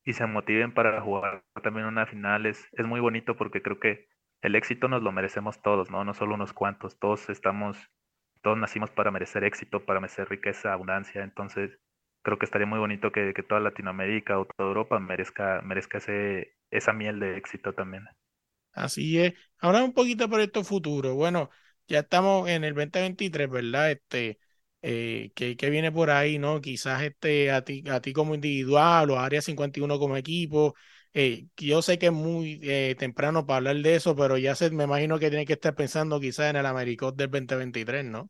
y 0.05 0.13
se 0.13 0.25
motiven 0.27 0.73
para 0.73 1.01
jugar 1.01 1.43
también 1.63 1.85
una 1.87 2.05
final. 2.05 2.45
Es, 2.45 2.67
es 2.73 2.85
muy 2.85 2.99
bonito 2.99 3.35
porque 3.35 3.61
creo 3.61 3.79
que 3.79 4.07
el 4.41 4.55
éxito 4.55 4.87
nos 4.87 5.03
lo 5.03 5.11
merecemos 5.11 5.61
todos, 5.61 5.91
¿no? 5.91 6.03
No 6.05 6.13
solo 6.13 6.35
unos 6.35 6.53
cuantos, 6.53 6.97
todos 6.99 7.29
estamos, 7.29 7.77
todos 8.41 8.57
nacimos 8.57 8.91
para 8.91 9.11
merecer 9.11 9.43
éxito, 9.43 9.85
para 9.85 9.99
merecer 9.99 10.29
riqueza, 10.29 10.73
abundancia, 10.73 11.23
entonces 11.23 11.79
creo 12.21 12.37
que 12.37 12.45
estaría 12.45 12.67
muy 12.67 12.79
bonito 12.79 13.11
que, 13.11 13.33
toda 13.47 13.61
Latinoamérica 13.61 14.39
o 14.39 14.45
toda 14.45 14.69
Europa 14.69 14.99
merezca, 14.99 15.61
merezca 15.63 15.97
ese, 15.97 16.55
esa 16.69 16.93
miel 16.93 17.19
de 17.19 17.37
éxito 17.37 17.73
también. 17.73 18.03
Así 18.73 19.19
es. 19.19 19.33
Ahora 19.59 19.83
un 19.83 19.93
poquito 19.93 20.29
por 20.29 20.41
esto 20.41 20.63
futuro. 20.63 21.15
Bueno, 21.15 21.49
ya 21.87 21.99
estamos 21.99 22.49
en 22.49 22.63
el 22.63 22.73
2023, 22.73 23.49
¿verdad? 23.49 23.91
Este, 23.91 24.39
eh, 24.81 25.31
¿qué, 25.35 25.69
viene 25.69 25.91
por 25.91 26.09
ahí, 26.09 26.39
no? 26.39 26.61
Quizás 26.61 27.01
este, 27.03 27.51
a 27.51 27.63
ti, 27.63 27.83
a 27.89 28.01
ti 28.01 28.13
como 28.13 28.35
individual 28.35 29.09
o 29.11 29.19
a 29.19 29.25
Área 29.25 29.41
51 29.41 29.99
como 29.99 30.17
equipo. 30.17 30.75
Eh, 31.13 31.47
yo 31.57 31.81
sé 31.81 31.99
que 31.99 32.07
es 32.07 32.11
muy 32.11 32.59
eh, 32.63 32.95
temprano 32.97 33.45
para 33.45 33.57
hablar 33.57 33.77
de 33.77 33.95
eso, 33.95 34.15
pero 34.15 34.37
ya 34.37 34.55
se, 34.55 34.71
me 34.71 34.85
imagino 34.85 35.19
que 35.19 35.29
tiene 35.29 35.45
que 35.45 35.53
estar 35.53 35.75
pensando 35.75 36.19
quizás 36.19 36.49
en 36.49 36.55
el 36.55 36.65
Americot 36.65 37.15
del 37.15 37.29
2023, 37.29 38.05
¿no? 38.05 38.29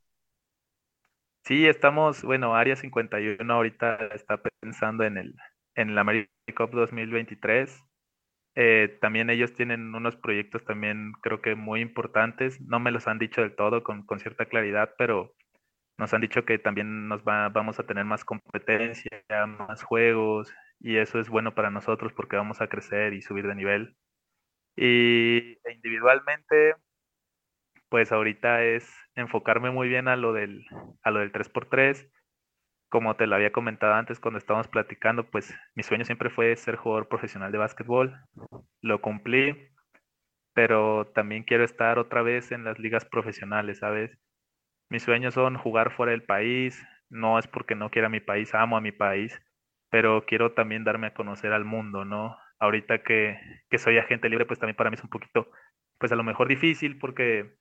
Sí, 1.43 1.67
estamos, 1.67 2.23
bueno, 2.23 2.55
Área 2.55 2.75
51 2.75 3.53
ahorita 3.53 3.95
está 4.13 4.41
pensando 4.61 5.03
en 5.03 5.17
el, 5.17 5.35
en 5.75 5.95
la 5.95 6.01
AmeriCup 6.01 6.71
2023. 6.71 7.83
Eh, 8.55 8.97
también 9.01 9.29
ellos 9.29 9.53
tienen 9.53 9.95
unos 9.95 10.17
proyectos 10.17 10.65
también 10.65 11.13
creo 11.21 11.41
que 11.41 11.55
muy 11.55 11.81
importantes. 11.81 12.61
No 12.61 12.79
me 12.79 12.91
los 12.91 13.07
han 13.07 13.19
dicho 13.19 13.41
del 13.41 13.55
todo 13.55 13.83
con, 13.83 14.05
con 14.05 14.19
cierta 14.19 14.45
claridad, 14.45 14.93
pero 14.97 15.33
nos 15.97 16.13
han 16.13 16.21
dicho 16.21 16.45
que 16.45 16.59
también 16.59 17.07
nos 17.07 17.23
va, 17.23 17.49
vamos 17.49 17.79
a 17.79 17.85
tener 17.85 18.05
más 18.05 18.25
competencia, 18.25 19.23
más 19.47 19.83
juegos, 19.83 20.53
y 20.79 20.97
eso 20.97 21.19
es 21.19 21.29
bueno 21.29 21.53
para 21.55 21.69
nosotros 21.69 22.13
porque 22.13 22.35
vamos 22.37 22.61
a 22.61 22.67
crecer 22.67 23.13
y 23.13 23.21
subir 23.21 23.47
de 23.47 23.55
nivel. 23.55 23.95
Y 24.75 25.57
individualmente, 25.71 26.75
pues 27.91 28.13
ahorita 28.13 28.63
es 28.63 28.89
enfocarme 29.15 29.69
muy 29.69 29.89
bien 29.89 30.07
a 30.07 30.15
lo 30.15 30.31
del, 30.31 30.65
a 31.03 31.11
lo 31.11 31.19
del 31.19 31.33
3x3. 31.33 32.09
Como 32.89 33.17
te 33.17 33.27
lo 33.27 33.35
había 33.35 33.51
comentado 33.51 33.93
antes 33.93 34.21
cuando 34.21 34.37
estábamos 34.37 34.69
platicando, 34.69 35.29
pues 35.29 35.53
mi 35.75 35.83
sueño 35.83 36.05
siempre 36.05 36.29
fue 36.29 36.55
ser 36.55 36.77
jugador 36.77 37.09
profesional 37.09 37.51
de 37.51 37.57
básquetbol. 37.57 38.17
Lo 38.81 39.01
cumplí, 39.01 39.57
pero 40.53 41.11
también 41.13 41.43
quiero 41.43 41.65
estar 41.65 41.99
otra 41.99 42.21
vez 42.21 42.53
en 42.53 42.63
las 42.63 42.79
ligas 42.79 43.03
profesionales, 43.03 43.79
¿sabes? 43.79 44.17
Mis 44.89 45.03
sueños 45.03 45.33
son 45.33 45.57
jugar 45.57 45.91
fuera 45.91 46.13
del 46.13 46.23
país. 46.23 46.81
No 47.09 47.39
es 47.39 47.47
porque 47.47 47.75
no 47.75 47.89
quiera 47.91 48.07
mi 48.07 48.21
país, 48.21 48.55
amo 48.55 48.77
a 48.77 48.81
mi 48.81 48.93
país, 48.93 49.37
pero 49.89 50.25
quiero 50.25 50.53
también 50.53 50.85
darme 50.85 51.07
a 51.07 51.13
conocer 51.13 51.51
al 51.51 51.65
mundo, 51.65 52.05
¿no? 52.05 52.37
Ahorita 52.57 53.03
que, 53.03 53.37
que 53.69 53.77
soy 53.77 53.97
agente 53.97 54.29
libre, 54.29 54.45
pues 54.45 54.59
también 54.59 54.77
para 54.77 54.89
mí 54.89 54.95
es 54.95 55.03
un 55.03 55.09
poquito, 55.09 55.51
pues 55.99 56.13
a 56.13 56.15
lo 56.15 56.23
mejor 56.23 56.47
difícil 56.47 56.97
porque 56.97 57.59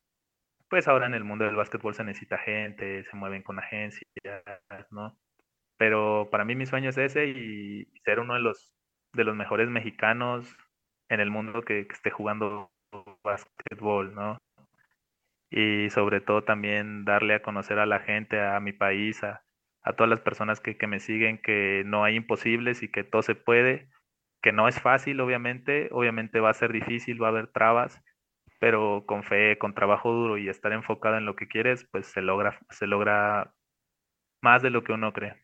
pues 0.70 0.86
ahora 0.88 1.06
en 1.06 1.14
el 1.14 1.24
mundo 1.24 1.44
del 1.44 1.56
básquetbol 1.56 1.94
se 1.94 2.04
necesita 2.04 2.38
gente, 2.38 3.04
se 3.04 3.16
mueven 3.16 3.42
con 3.42 3.58
agencias, 3.58 4.06
¿no? 4.90 5.18
Pero 5.76 6.28
para 6.30 6.44
mí 6.44 6.54
mi 6.54 6.64
sueño 6.64 6.90
es 6.90 6.98
ese 6.98 7.26
y 7.26 7.86
ser 8.04 8.20
uno 8.20 8.34
de 8.34 8.40
los, 8.40 8.72
de 9.12 9.24
los 9.24 9.34
mejores 9.34 9.68
mexicanos 9.68 10.56
en 11.08 11.20
el 11.20 11.30
mundo 11.30 11.62
que, 11.62 11.80
esté 11.90 12.10
jugando 12.10 12.70
básquetbol, 13.24 14.14
¿no? 14.14 14.38
Y 15.50 15.90
sobre 15.90 16.20
todo 16.20 16.44
también 16.44 17.04
darle 17.04 17.34
a 17.34 17.42
conocer 17.42 17.80
a 17.80 17.86
la 17.86 17.98
gente, 17.98 18.40
a 18.40 18.60
mi 18.60 18.72
país, 18.72 19.24
a, 19.24 19.42
a 19.82 19.94
todas 19.94 20.08
las 20.08 20.20
personas 20.20 20.60
que, 20.60 20.76
que 20.76 20.86
me 20.86 21.00
siguen, 21.00 21.38
que 21.42 21.82
no 21.84 22.04
hay 22.04 22.14
imposibles 22.14 22.84
y 22.84 22.88
que 22.92 23.02
todo 23.02 23.22
se 23.22 23.34
puede, 23.34 23.88
que 24.40 24.52
no 24.52 24.68
es 24.68 24.80
fácil, 24.80 25.20
obviamente, 25.20 25.88
obviamente 25.90 26.38
va 26.38 26.50
a 26.50 26.54
ser 26.54 26.72
difícil, 26.72 27.20
va 27.20 27.26
a 27.26 27.30
haber 27.30 27.48
trabas, 27.48 28.00
pero 28.60 29.04
con 29.06 29.24
fe, 29.24 29.58
con 29.58 29.74
trabajo 29.74 30.12
duro 30.12 30.38
y 30.38 30.48
estar 30.48 30.72
enfocado 30.72 31.18
en 31.18 31.26
lo 31.26 31.34
que 31.36 31.48
quieres, 31.48 31.86
pues 31.90 32.06
se 32.06 32.22
logra, 32.22 32.60
se 32.70 32.86
logra 32.86 33.54
más 34.42 34.62
de 34.62 34.70
lo 34.70 34.84
que 34.84 34.92
uno 34.92 35.12
cree. 35.12 35.34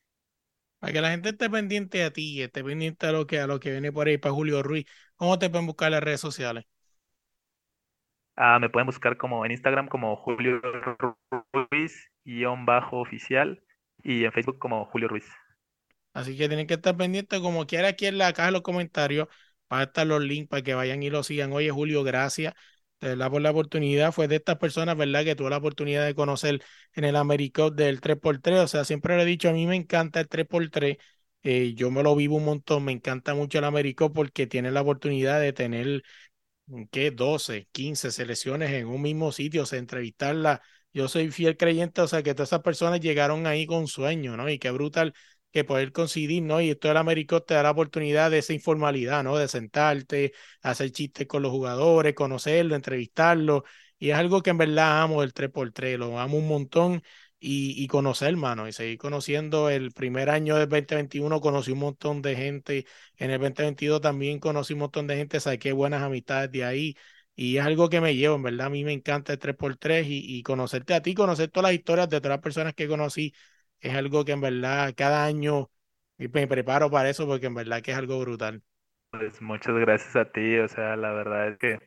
Para 0.79 0.93
que 0.93 1.01
la 1.01 1.11
gente 1.11 1.31
esté 1.31 1.51
pendiente 1.51 2.05
a 2.05 2.13
ti, 2.13 2.43
esté 2.43 2.63
pendiente 2.63 3.07
a 3.07 3.13
lo 3.13 3.27
que, 3.27 3.41
a 3.41 3.47
lo 3.47 3.59
que 3.59 3.71
viene 3.73 3.91
por 3.93 4.07
ahí 4.09 4.19
para 4.19 4.35
Julio 4.35 4.63
Ruiz, 4.63 4.87
¿cómo 5.17 5.39
te 5.39 5.51
pueden 5.51 5.67
buscar 5.67 5.89
en 5.89 5.93
las 5.93 6.03
redes 6.05 6.21
sociales? 6.21 6.65
Ah, 8.37 8.59
me 8.59 8.69
pueden 8.69 8.87
buscar 8.87 9.17
como 9.17 9.45
en 9.47 9.53
Instagram 9.53 9.89
como 9.89 10.15
Julio 10.17 10.61
Ruiz, 11.71 12.11
guion 12.25 12.67
bajo 12.67 13.01
oficial, 13.01 13.63
y 14.03 14.25
en 14.25 14.33
Facebook 14.33 14.59
como 14.59 14.85
Julio 14.87 15.09
Ruiz. 15.09 15.27
Así 16.13 16.37
que 16.37 16.49
tienen 16.49 16.67
que 16.67 16.75
estar 16.75 16.97
pendientes 16.97 17.41
como 17.41 17.67
quiera 17.67 17.89
aquí 17.89 18.07
en 18.07 18.19
la 18.19 18.33
caja 18.33 18.47
de 18.47 18.53
los 18.53 18.63
comentarios. 18.63 19.29
Para 19.69 19.85
estar 19.85 20.07
los 20.07 20.23
links 20.23 20.49
para 20.49 20.63
que 20.63 20.75
vayan 20.75 21.03
y 21.03 21.11
lo 21.11 21.23
sigan. 21.25 21.53
Oye, 21.53 21.71
Julio, 21.71 22.05
gracias 22.05 22.55
de 23.01 23.09
verdad 23.11 23.31
por 23.31 23.43
la 23.43 23.51
oportunidad. 23.51 24.13
Fue 24.13 24.29
de 24.29 24.37
estas 24.37 24.57
personas, 24.59 24.97
¿verdad? 24.97 25.25
Que 25.25 25.37
tuve 25.37 25.51
la 25.51 25.59
oportunidad 25.59 26.05
de 26.07 26.15
conocer 26.15 26.63
en 26.95 27.05
el 27.05 27.17
Americop 27.17 27.75
del 27.75 28.01
3x3. 28.01 28.61
O 28.61 28.69
sea, 28.69 28.85
siempre 28.85 29.17
lo 29.17 29.23
he 29.23 29.25
dicho, 29.25 29.49
a 29.49 29.53
mí 29.53 29.67
me 29.67 29.77
encanta 29.77 30.21
el 30.21 30.29
3x3. 30.29 30.97
Eh, 31.43 31.75
yo 31.75 31.91
me 31.91 32.03
lo 32.03 32.17
vivo 32.17 32.37
un 32.37 32.45
montón. 32.45 32.85
Me 32.85 32.93
encanta 32.93 33.35
mucho 33.35 33.59
el 33.59 33.65
Americop 33.65 34.15
porque 34.15 34.47
tiene 34.47 34.71
la 34.71 34.83
oportunidad 34.83 35.41
de 35.41 35.53
tener, 35.53 36.03
¿qué? 36.91 37.11
12, 37.11 37.69
15 37.73 38.11
selecciones 38.11 38.71
en 38.73 38.87
un 38.87 39.03
mismo 39.03 39.33
sitio, 39.33 39.63
o 39.63 39.67
sea, 39.67 39.79
entrevistarla. 39.79 40.63
Yo 40.93 41.09
soy 41.09 41.31
fiel 41.31 41.57
creyente, 41.57 42.01
o 42.01 42.09
sea, 42.09 42.23
que 42.23 42.35
todas 42.35 42.49
esas 42.51 42.63
personas 42.63 43.01
llegaron 43.01 43.47
ahí 43.47 43.67
con 43.67 43.87
sueño, 43.87 44.37
¿no? 44.37 44.49
Y 44.49 44.59
qué 44.59 44.71
brutal 44.71 45.15
que 45.53 45.65
poder 45.65 45.93
coincidir, 45.93 46.43
¿no? 46.43 46.61
Y 46.61 46.71
esto 46.71 46.89
del 46.89 46.97
América 46.99 47.41
te 47.41 47.55
da 47.55 47.63
la 47.63 47.71
oportunidad 47.71 48.31
de 48.31 48.39
esa 48.39 48.53
informalidad, 48.53 49.25
¿no? 49.25 49.37
De 49.39 49.49
sentarte, 49.49 50.33
hacer 50.63 50.91
chistes 50.93 51.27
con 51.27 51.43
los 51.43 51.51
jugadores, 51.53 52.15
conocerlo, 52.15 52.75
entrevistarlo. 52.75 53.65
Y 53.99 54.11
es 54.11 54.17
algo 54.17 54.43
que 54.43 54.51
en 54.51 54.59
verdad 54.59 55.03
amo 55.03 55.23
el 55.23 55.33
3x3, 55.33 55.99
lo 55.99 56.19
amo 56.21 56.39
un 56.39 56.49
montón 56.49 57.03
y, 57.39 57.83
y 57.83 57.87
conocer, 57.87 58.29
hermano, 58.31 58.69
y 58.69 58.73
seguir 58.73 58.99
conociendo. 58.99 59.71
El 59.71 59.93
primer 59.93 60.31
año 60.31 60.57
del 60.57 60.69
2021 60.69 61.41
conocí 61.41 61.73
un 61.73 61.79
montón 61.79 62.23
de 62.23 62.37
gente, 62.37 62.87
en 63.17 63.31
el 63.31 63.41
2022 63.41 64.01
también 64.01 64.39
conocí 64.39 64.75
un 64.75 64.81
montón 64.81 65.07
de 65.07 65.17
gente, 65.17 65.41
saqué 65.41 65.73
buenas 65.73 66.03
amistades 66.03 66.51
de 66.53 66.65
ahí. 66.65 66.97
Y 67.35 67.59
es 67.59 67.65
algo 67.67 67.89
que 67.91 68.01
me 68.01 68.15
llevo, 68.17 68.37
en 68.37 68.43
verdad, 68.43 68.67
a 68.69 68.71
mí 68.71 68.83
me 68.85 68.93
encanta 68.93 69.33
el 69.35 69.39
3x3 69.39 70.07
y, 70.07 70.39
y 70.39 70.43
conocerte 70.43 70.95
a 70.95 71.03
ti, 71.03 71.15
conocer 71.15 71.51
todas 71.51 71.71
las 71.71 71.79
historias 71.79 72.09
de 72.09 72.21
todas 72.21 72.37
las 72.37 72.43
personas 72.43 72.75
que 72.75 72.89
conocí 72.89 73.35
es 73.81 73.95
algo 73.95 74.25
que 74.25 74.33
en 74.33 74.41
verdad 74.41 74.93
cada 74.97 75.25
año 75.25 75.71
me 76.19 76.47
preparo 76.47 76.91
para 76.91 77.11
eso 77.11 77.27
porque 77.27 77.47
en 77.47 77.55
verdad 77.55 77.83
que 77.83 77.93
es 77.93 77.99
algo 77.99 78.19
brutal. 78.21 78.63
Pues 79.11 79.41
muchas 79.41 79.75
gracias 79.77 80.17
a 80.17 80.31
ti, 80.31 80.59
o 80.59 80.69
sea, 80.69 80.97
la 80.97 81.13
verdad 81.13 81.49
es 81.49 81.59
que 81.59 81.79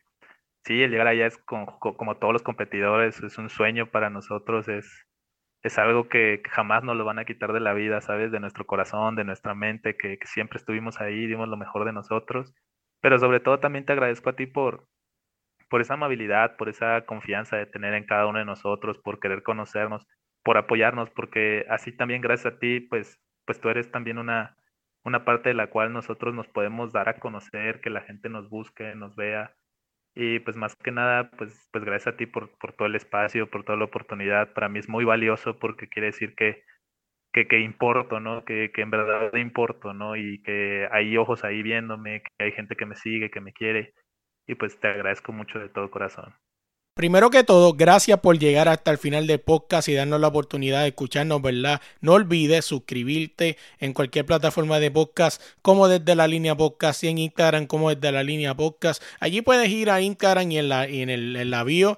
sí, 0.64 0.82
el 0.82 0.92
llegar 0.92 1.08
allá 1.08 1.28
es 1.28 1.38
como, 1.38 1.78
todos 2.18 2.34
los 2.34 2.44
competidores, 2.44 3.22
es 3.22 3.38
un 3.38 3.50
sueño 3.50 3.92
para 3.92 4.10
nosotros, 4.10 4.68
es, 4.68 5.06
es 5.64 5.78
algo 5.78 6.10
que, 6.10 6.42
jamás 6.50 6.84
nos 6.84 6.96
lo 6.96 7.06
van 7.06 7.20
a 7.20 7.26
quitar 7.26 7.54
de 7.54 7.60
la 7.60 7.74
vida, 7.74 8.02
¿sabes? 8.02 8.32
De 8.32 8.40
nuestro 8.40 8.66
corazón, 8.66 9.16
de 9.16 9.26
nuestra 9.26 9.54
mente, 9.54 9.98
que, 9.98 10.18
que 10.18 10.28
siempre 10.28 10.58
estuvimos 10.58 11.02
ahí, 11.02 11.28
dimos 11.28 11.48
lo 11.50 11.58
mejor 11.58 11.86
de 11.86 11.94
nosotros, 11.94 12.54
pero 13.02 13.20
sobre 13.20 13.40
todo 13.40 13.60
también 13.60 13.86
te 13.86 13.94
agradezco 13.94 14.30
a 14.30 14.36
ti 14.36 14.48
por, 14.48 14.88
por 15.70 15.82
esa 15.82 15.96
amabilidad, 15.96 16.58
por 16.58 16.70
esa 16.70 17.06
confianza 17.06 17.58
de 17.58 17.66
tener 17.66 17.94
en 17.94 18.06
cada 18.06 18.28
uno 18.28 18.40
de 18.40 18.46
nosotros, 18.46 18.98
por 18.98 19.20
querer 19.20 19.44
conocernos 19.44 20.08
por 20.44 20.58
apoyarnos, 20.58 21.10
porque 21.12 21.66
así 21.70 21.92
también 21.92 22.22
gracias 22.22 22.54
a 22.54 22.60
ti, 22.60 22.80
pues, 22.80 23.20
pues 23.46 23.60
tú 23.60 23.70
eres 23.70 23.92
también 23.92 24.18
una, 24.18 24.58
una 25.04 25.26
parte 25.26 25.50
de 25.50 25.56
la 25.56 25.68
cual 25.68 25.94
nosotros 25.94 26.34
nos 26.34 26.48
podemos 26.48 26.92
dar 26.94 27.10
a 27.10 27.20
conocer, 27.20 27.82
que 27.82 27.90
la 27.90 28.02
gente 28.02 28.30
nos 28.30 28.50
busque, 28.50 28.96
nos 28.96 29.16
vea. 29.16 29.56
Y 30.16 30.40
pues 30.40 30.58
más 30.58 30.76
que 30.76 30.92
nada, 30.92 31.32
pues, 31.32 31.70
pues 31.72 31.84
gracias 31.86 32.14
a 32.14 32.18
ti 32.18 32.26
por, 32.26 32.58
por 32.58 32.74
todo 32.74 32.88
el 32.88 32.96
espacio, 32.96 33.50
por 33.50 33.64
toda 33.64 33.78
la 33.78 33.86
oportunidad. 33.86 34.54
Para 34.54 34.70
mí 34.70 34.80
es 34.80 34.90
muy 34.90 35.06
valioso 35.06 35.60
porque 35.60 35.88
quiere 35.88 36.08
decir 36.08 36.36
que, 36.36 36.64
que, 37.34 37.60
importo, 37.60 38.20
¿no? 38.20 38.44
Que, 38.46 38.72
que 38.74 38.82
en 38.82 38.92
verdad 38.92 39.34
importo, 39.36 39.94
¿no? 39.94 40.16
Y 40.16 40.42
que 40.44 40.88
hay 40.92 41.16
ojos 41.18 41.44
ahí 41.44 41.62
viéndome, 41.64 42.22
que 42.24 42.46
hay 42.46 42.52
gente 42.52 42.76
que 42.76 42.86
me 42.86 42.96
sigue, 42.96 43.32
que 43.32 43.42
me 43.42 43.54
quiere. 43.54 43.94
Y 44.48 44.56
pues 44.56 44.80
te 44.80 44.88
agradezco 44.88 45.32
mucho 45.32 45.60
de 45.60 45.70
todo 45.70 45.92
corazón. 45.92 46.34
Primero 47.00 47.30
que 47.30 47.46
todo, 47.46 47.76
gracias 47.76 48.20
por 48.20 48.38
llegar 48.38 48.68
hasta 48.68 48.92
el 48.92 48.98
final 48.98 49.26
del 49.26 49.40
podcast 49.40 49.88
y 49.88 49.94
darnos 49.94 50.20
la 50.20 50.28
oportunidad 50.28 50.82
de 50.82 50.90
escucharnos, 50.90 51.42
¿verdad? 51.42 51.80
No 52.02 52.12
olvides 52.12 52.66
suscribirte 52.66 53.56
en 53.80 53.94
cualquier 53.94 54.26
plataforma 54.26 54.82
de 54.82 54.92
podcast, 54.92 55.42
como 55.62 55.88
desde 55.88 56.14
la 56.14 56.28
línea 56.28 56.58
podcast 56.58 57.02
y 57.06 57.08
en 57.08 57.20
Instagram, 57.20 57.68
como 57.68 57.90
desde 57.90 58.12
la 58.12 58.22
línea 58.22 58.54
podcast. 58.54 59.02
Allí 59.22 59.42
puedes 59.42 59.70
ir 59.70 59.90
a 59.90 60.02
Instagram 60.02 60.52
y 60.52 60.58
en 60.58 60.68
la, 60.68 60.90
y 60.90 61.02
en 61.02 61.10
el, 61.10 61.38
en 61.38 61.50
la 61.50 61.64
bio 61.64 61.98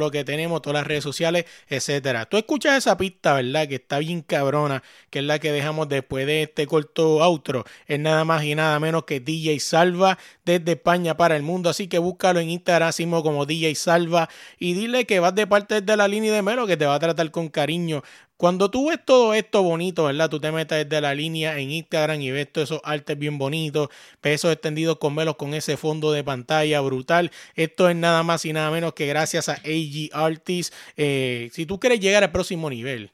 lo 0.00 0.10
que 0.10 0.24
tenemos, 0.24 0.62
todas 0.62 0.80
las 0.80 0.86
redes 0.86 1.04
sociales, 1.04 1.44
etcétera. 1.68 2.26
Tú 2.26 2.36
escuchas 2.36 2.76
esa 2.76 2.96
pista, 2.96 3.34
¿verdad? 3.34 3.68
Que 3.68 3.76
está 3.76 3.98
bien 3.98 4.22
cabrona, 4.22 4.82
que 5.10 5.20
es 5.20 5.24
la 5.24 5.38
que 5.38 5.52
dejamos 5.52 5.88
después 5.88 6.26
de 6.26 6.42
este 6.42 6.66
corto 6.66 7.22
outro. 7.22 7.64
Es 7.86 8.00
nada 8.00 8.24
más 8.24 8.42
y 8.44 8.54
nada 8.54 8.80
menos 8.80 9.04
que 9.04 9.20
DJ 9.20 9.60
Salva 9.60 10.18
desde 10.44 10.72
España 10.72 11.16
para 11.16 11.36
el 11.36 11.42
mundo. 11.42 11.70
Así 11.70 11.86
que 11.86 11.98
búscalo 11.98 12.40
en 12.40 12.50
Instagram 12.50 12.80
como 13.22 13.46
DJ 13.46 13.74
Salva 13.74 14.28
y 14.58 14.74
dile 14.74 15.06
que 15.06 15.20
vas 15.20 15.34
de 15.34 15.46
parte 15.46 15.80
de 15.80 15.96
la 15.96 16.08
línea 16.08 16.32
de 16.32 16.42
Melo 16.42 16.66
que 16.66 16.76
te 16.76 16.86
va 16.86 16.94
a 16.94 16.98
tratar 16.98 17.30
con 17.30 17.48
cariño. 17.48 18.02
Cuando 18.40 18.70
tú 18.70 18.88
ves 18.88 18.98
todo 19.04 19.34
esto 19.34 19.62
bonito, 19.62 20.04
¿verdad? 20.04 20.30
Tú 20.30 20.40
te 20.40 20.50
metes 20.50 20.88
desde 20.88 21.02
la 21.02 21.14
línea 21.14 21.58
en 21.58 21.70
Instagram 21.70 22.22
y 22.22 22.30
ves 22.30 22.50
todos 22.50 22.70
esos 22.70 22.80
artes 22.84 23.18
bien 23.18 23.36
bonitos, 23.36 23.90
pesos 24.22 24.50
extendidos 24.50 24.96
con 24.96 25.14
velos 25.14 25.36
con 25.36 25.52
ese 25.52 25.76
fondo 25.76 26.10
de 26.10 26.24
pantalla 26.24 26.80
brutal. 26.80 27.30
Esto 27.54 27.90
es 27.90 27.96
nada 27.96 28.22
más 28.22 28.46
y 28.46 28.54
nada 28.54 28.70
menos 28.70 28.94
que 28.94 29.06
gracias 29.06 29.50
a 29.50 29.56
AG 29.56 30.08
Artists. 30.14 30.74
Eh, 30.96 31.50
si 31.52 31.66
tú 31.66 31.78
quieres 31.78 32.00
llegar 32.00 32.24
al 32.24 32.32
próximo 32.32 32.70
nivel, 32.70 33.10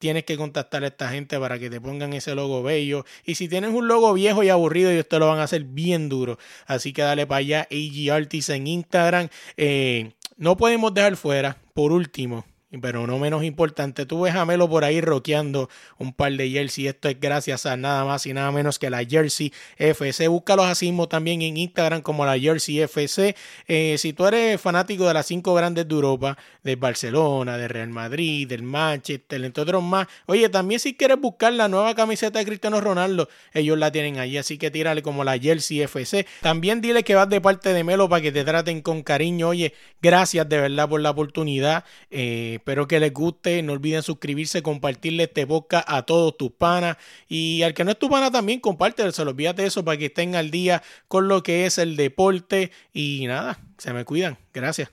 tienes 0.00 0.24
que 0.24 0.36
contactar 0.36 0.82
a 0.82 0.88
esta 0.88 1.10
gente 1.10 1.38
para 1.38 1.60
que 1.60 1.70
te 1.70 1.80
pongan 1.80 2.12
ese 2.12 2.34
logo 2.34 2.64
bello. 2.64 3.04
Y 3.24 3.36
si 3.36 3.48
tienes 3.48 3.70
un 3.70 3.86
logo 3.86 4.12
viejo 4.14 4.42
y 4.42 4.48
aburrido, 4.48 4.90
ellos 4.90 5.06
te 5.06 5.20
lo 5.20 5.28
van 5.28 5.38
a 5.38 5.44
hacer 5.44 5.62
bien 5.62 6.08
duro. 6.08 6.40
Así 6.66 6.92
que 6.92 7.02
dale 7.02 7.24
para 7.28 7.38
allá, 7.38 7.68
AG 7.70 8.10
Artists 8.12 8.50
en 8.50 8.66
Instagram. 8.66 9.28
Eh, 9.56 10.10
no 10.36 10.56
podemos 10.56 10.92
dejar 10.92 11.16
fuera, 11.16 11.56
por 11.72 11.92
último, 11.92 12.44
pero 12.80 13.06
no 13.06 13.18
menos 13.18 13.44
importante, 13.44 14.06
tú 14.06 14.22
ves 14.22 14.34
a 14.34 14.44
Melo 14.44 14.68
por 14.68 14.84
ahí 14.84 15.00
roqueando 15.00 15.70
un 15.98 16.12
par 16.12 16.32
de 16.32 16.50
jersey. 16.50 16.88
Esto 16.88 17.08
es 17.08 17.20
gracias 17.20 17.64
a 17.64 17.76
nada 17.76 18.04
más 18.04 18.26
y 18.26 18.32
nada 18.32 18.50
menos 18.50 18.78
que 18.80 18.90
la 18.90 19.04
Jersey 19.04 19.52
FC. 19.76 20.26
Búscalos 20.26 20.66
así 20.66 20.86
mismo 20.86 21.08
también 21.08 21.42
en 21.42 21.56
Instagram 21.56 22.02
como 22.02 22.26
la 22.26 22.36
Jersey 22.38 22.80
FC. 22.80 23.36
Eh, 23.68 23.96
si 23.98 24.12
tú 24.12 24.26
eres 24.26 24.60
fanático 24.60 25.06
de 25.06 25.14
las 25.14 25.26
cinco 25.26 25.54
grandes 25.54 25.86
de 25.86 25.94
Europa, 25.94 26.36
de 26.64 26.74
Barcelona, 26.74 27.56
de 27.56 27.68
Real 27.68 27.88
Madrid, 27.88 28.48
del 28.48 28.64
Manchester, 28.64 29.44
entre 29.44 29.62
otros 29.62 29.82
más, 29.82 30.08
oye, 30.26 30.48
también 30.48 30.80
si 30.80 30.94
quieres 30.94 31.20
buscar 31.20 31.52
la 31.52 31.68
nueva 31.68 31.94
camiseta 31.94 32.40
de 32.40 32.44
Cristiano 32.44 32.80
Ronaldo, 32.80 33.28
ellos 33.52 33.78
la 33.78 33.92
tienen 33.92 34.18
ahí. 34.18 34.38
Así 34.38 34.58
que 34.58 34.72
tírale 34.72 35.02
como 35.02 35.22
la 35.22 35.38
Jersey 35.38 35.82
FC. 35.82 36.26
También 36.42 36.80
dile 36.80 37.04
que 37.04 37.14
vas 37.14 37.28
de 37.28 37.40
parte 37.40 37.72
de 37.72 37.84
Melo 37.84 38.08
para 38.08 38.22
que 38.22 38.32
te 38.32 38.42
traten 38.44 38.82
con 38.82 39.04
cariño. 39.04 39.48
Oye, 39.48 39.72
gracias 40.02 40.48
de 40.48 40.58
verdad 40.58 40.88
por 40.88 41.00
la 41.00 41.10
oportunidad. 41.10 41.84
Eh, 42.10 42.55
espero 42.56 42.86
que 42.86 43.00
les 43.00 43.12
guste. 43.12 43.62
No 43.62 43.72
olviden 43.72 44.02
suscribirse, 44.02 44.62
compartirle 44.62 45.24
este 45.24 45.44
boca 45.44 45.84
a 45.86 46.02
todos 46.02 46.36
tus 46.36 46.50
panas. 46.50 46.96
Y 47.28 47.62
al 47.62 47.74
que 47.74 47.84
no 47.84 47.90
es 47.92 47.98
tu 47.98 48.10
pana 48.10 48.30
también, 48.30 48.60
compártelo. 48.60 49.10
Olvídate 49.18 49.64
eso 49.64 49.84
para 49.84 49.98
que 49.98 50.06
estén 50.06 50.34
al 50.34 50.50
día 50.50 50.82
con 51.08 51.28
lo 51.28 51.42
que 51.42 51.66
es 51.66 51.78
el 51.78 51.96
deporte. 51.96 52.70
Y 52.92 53.24
nada, 53.26 53.58
se 53.78 53.92
me 53.92 54.04
cuidan. 54.04 54.38
Gracias. 54.52 54.84